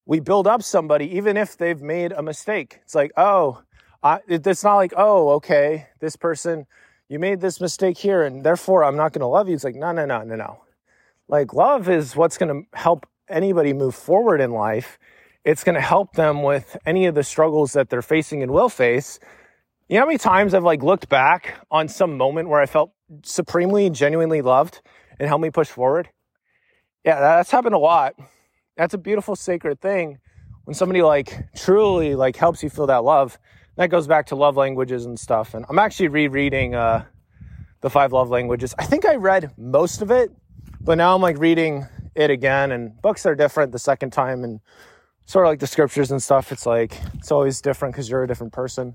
We 0.04 0.20
build 0.20 0.46
up 0.46 0.62
somebody, 0.62 1.16
even 1.16 1.36
if 1.36 1.56
they've 1.56 1.80
made 1.80 2.12
a 2.12 2.22
mistake. 2.22 2.80
It's 2.82 2.94
like, 2.94 3.12
oh, 3.16 3.62
I, 4.02 4.18
it's 4.26 4.64
not 4.64 4.76
like, 4.76 4.92
oh, 4.96 5.30
okay, 5.30 5.86
this 6.00 6.16
person, 6.16 6.66
you 7.08 7.18
made 7.18 7.40
this 7.40 7.60
mistake 7.60 7.98
here, 7.98 8.24
and 8.24 8.44
therefore 8.44 8.84
I'm 8.84 8.96
not 8.96 9.12
going 9.12 9.20
to 9.20 9.26
love 9.26 9.48
you. 9.48 9.54
It's 9.54 9.64
like, 9.64 9.76
no, 9.76 9.92
no, 9.92 10.04
no, 10.04 10.22
no, 10.22 10.34
no. 10.34 10.64
Like, 11.28 11.54
love 11.54 11.88
is 11.88 12.16
what's 12.16 12.36
going 12.36 12.48
to 12.64 12.78
help 12.78 13.06
anybody 13.28 13.72
move 13.72 13.94
forward 13.94 14.40
in 14.40 14.50
life 14.50 14.98
it's 15.44 15.64
going 15.64 15.74
to 15.74 15.80
help 15.80 16.14
them 16.14 16.42
with 16.42 16.76
any 16.86 17.06
of 17.06 17.14
the 17.14 17.24
struggles 17.24 17.72
that 17.72 17.90
they're 17.90 18.02
facing 18.02 18.42
and 18.42 18.52
will 18.52 18.68
face. 18.68 19.18
You 19.88 19.96
know 19.96 20.02
how 20.02 20.06
many 20.06 20.18
times 20.18 20.54
I've 20.54 20.64
like 20.64 20.82
looked 20.82 21.08
back 21.08 21.54
on 21.70 21.88
some 21.88 22.16
moment 22.16 22.48
where 22.48 22.60
I 22.60 22.66
felt 22.66 22.92
supremely, 23.24 23.90
genuinely 23.90 24.40
loved 24.40 24.80
and 25.18 25.28
helped 25.28 25.42
me 25.42 25.50
push 25.50 25.68
forward? 25.68 26.08
Yeah, 27.04 27.20
that's 27.20 27.50
happened 27.50 27.74
a 27.74 27.78
lot. 27.78 28.14
That's 28.76 28.94
a 28.94 28.98
beautiful, 28.98 29.36
sacred 29.36 29.80
thing 29.80 30.18
when 30.64 30.74
somebody 30.74 31.02
like 31.02 31.52
truly 31.56 32.14
like 32.14 32.36
helps 32.36 32.62
you 32.62 32.70
feel 32.70 32.86
that 32.86 33.04
love. 33.04 33.38
That 33.76 33.88
goes 33.88 34.06
back 34.06 34.26
to 34.26 34.36
love 34.36 34.56
languages 34.56 35.06
and 35.06 35.18
stuff. 35.18 35.54
And 35.54 35.66
I'm 35.68 35.78
actually 35.78 36.08
rereading 36.08 36.74
uh, 36.74 37.04
the 37.80 37.90
five 37.90 38.12
love 38.12 38.30
languages. 38.30 38.74
I 38.78 38.84
think 38.84 39.04
I 39.04 39.16
read 39.16 39.50
most 39.58 40.02
of 40.02 40.10
it, 40.10 40.30
but 40.80 40.96
now 40.96 41.14
I'm 41.14 41.22
like 41.22 41.38
reading 41.38 41.86
it 42.14 42.30
again. 42.30 42.70
And 42.70 43.00
books 43.02 43.26
are 43.26 43.34
different 43.34 43.72
the 43.72 43.78
second 43.78 44.10
time, 44.12 44.44
and 44.44 44.60
sort 45.26 45.46
of 45.46 45.50
like 45.50 45.60
the 45.60 45.66
scriptures 45.66 46.10
and 46.10 46.22
stuff, 46.22 46.52
it's 46.52 46.66
like 46.66 46.98
it's 47.14 47.32
always 47.32 47.60
different 47.60 47.94
because 47.94 48.08
you're 48.08 48.22
a 48.22 48.28
different 48.28 48.52
person. 48.52 48.94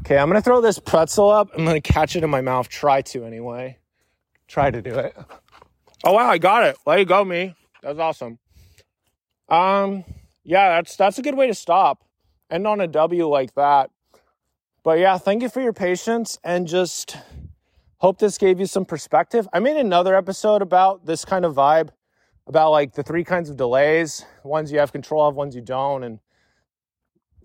Okay, 0.00 0.16
I'm 0.16 0.28
gonna 0.28 0.42
throw 0.42 0.60
this 0.60 0.78
pretzel 0.78 1.30
up. 1.30 1.50
I'm 1.56 1.64
gonna 1.64 1.80
catch 1.80 2.16
it 2.16 2.24
in 2.24 2.30
my 2.30 2.40
mouth. 2.40 2.68
Try 2.68 3.02
to 3.02 3.24
anyway. 3.24 3.78
Try 4.48 4.70
to 4.70 4.82
do 4.82 4.94
it. 4.94 5.16
Oh 6.04 6.14
wow, 6.14 6.26
I 6.26 6.38
got 6.38 6.64
it. 6.64 6.76
Let 6.84 6.98
you 6.98 7.04
go, 7.04 7.24
me. 7.24 7.54
That 7.80 7.90
was 7.90 7.98
awesome. 8.00 8.40
Um, 9.48 10.02
yeah, 10.42 10.70
that's 10.70 10.96
that's 10.96 11.16
a 11.18 11.22
good 11.22 11.36
way 11.36 11.46
to 11.46 11.54
stop. 11.54 12.02
End 12.50 12.66
on 12.66 12.80
a 12.80 12.88
W 12.88 13.28
like 13.28 13.54
that. 13.54 13.90
But 14.82 14.98
yeah, 14.98 15.16
thank 15.18 15.42
you 15.42 15.48
for 15.48 15.60
your 15.60 15.72
patience 15.72 16.40
and 16.42 16.66
just 16.66 17.16
hope 17.98 18.18
this 18.18 18.36
gave 18.36 18.58
you 18.58 18.66
some 18.66 18.84
perspective. 18.84 19.46
I 19.52 19.60
made 19.60 19.76
another 19.76 20.16
episode 20.16 20.60
about 20.60 21.06
this 21.06 21.24
kind 21.24 21.44
of 21.44 21.54
vibe 21.54 21.90
about 22.46 22.70
like 22.70 22.94
the 22.94 23.02
three 23.02 23.24
kinds 23.24 23.50
of 23.50 23.56
delays 23.56 24.24
ones 24.44 24.72
you 24.72 24.78
have 24.78 24.92
control 24.92 25.26
of, 25.26 25.34
ones 25.34 25.54
you 25.54 25.60
don't. 25.60 26.02
And 26.02 26.18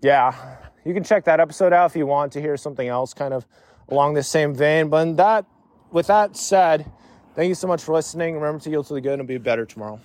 yeah, 0.02 0.58
you 0.84 0.94
can 0.94 1.04
check 1.04 1.24
that 1.24 1.40
episode 1.40 1.72
out 1.72 1.90
if 1.90 1.96
you 1.96 2.06
want 2.06 2.32
to 2.32 2.40
hear 2.40 2.56
something 2.56 2.86
else 2.86 3.14
kind 3.14 3.34
of 3.34 3.46
along 3.88 4.14
the 4.14 4.22
same 4.22 4.54
vein. 4.54 4.88
But 4.88 5.16
that, 5.16 5.46
with 5.90 6.06
that 6.08 6.36
said, 6.36 6.90
thank 7.34 7.48
you 7.48 7.54
so 7.54 7.66
much 7.66 7.82
for 7.82 7.94
listening. 7.94 8.34
Remember 8.34 8.60
to 8.60 8.70
yield 8.70 8.86
to 8.86 8.94
the 8.94 9.00
good 9.00 9.18
and 9.18 9.28
be 9.28 9.38
better 9.38 9.64
tomorrow. 9.64 10.00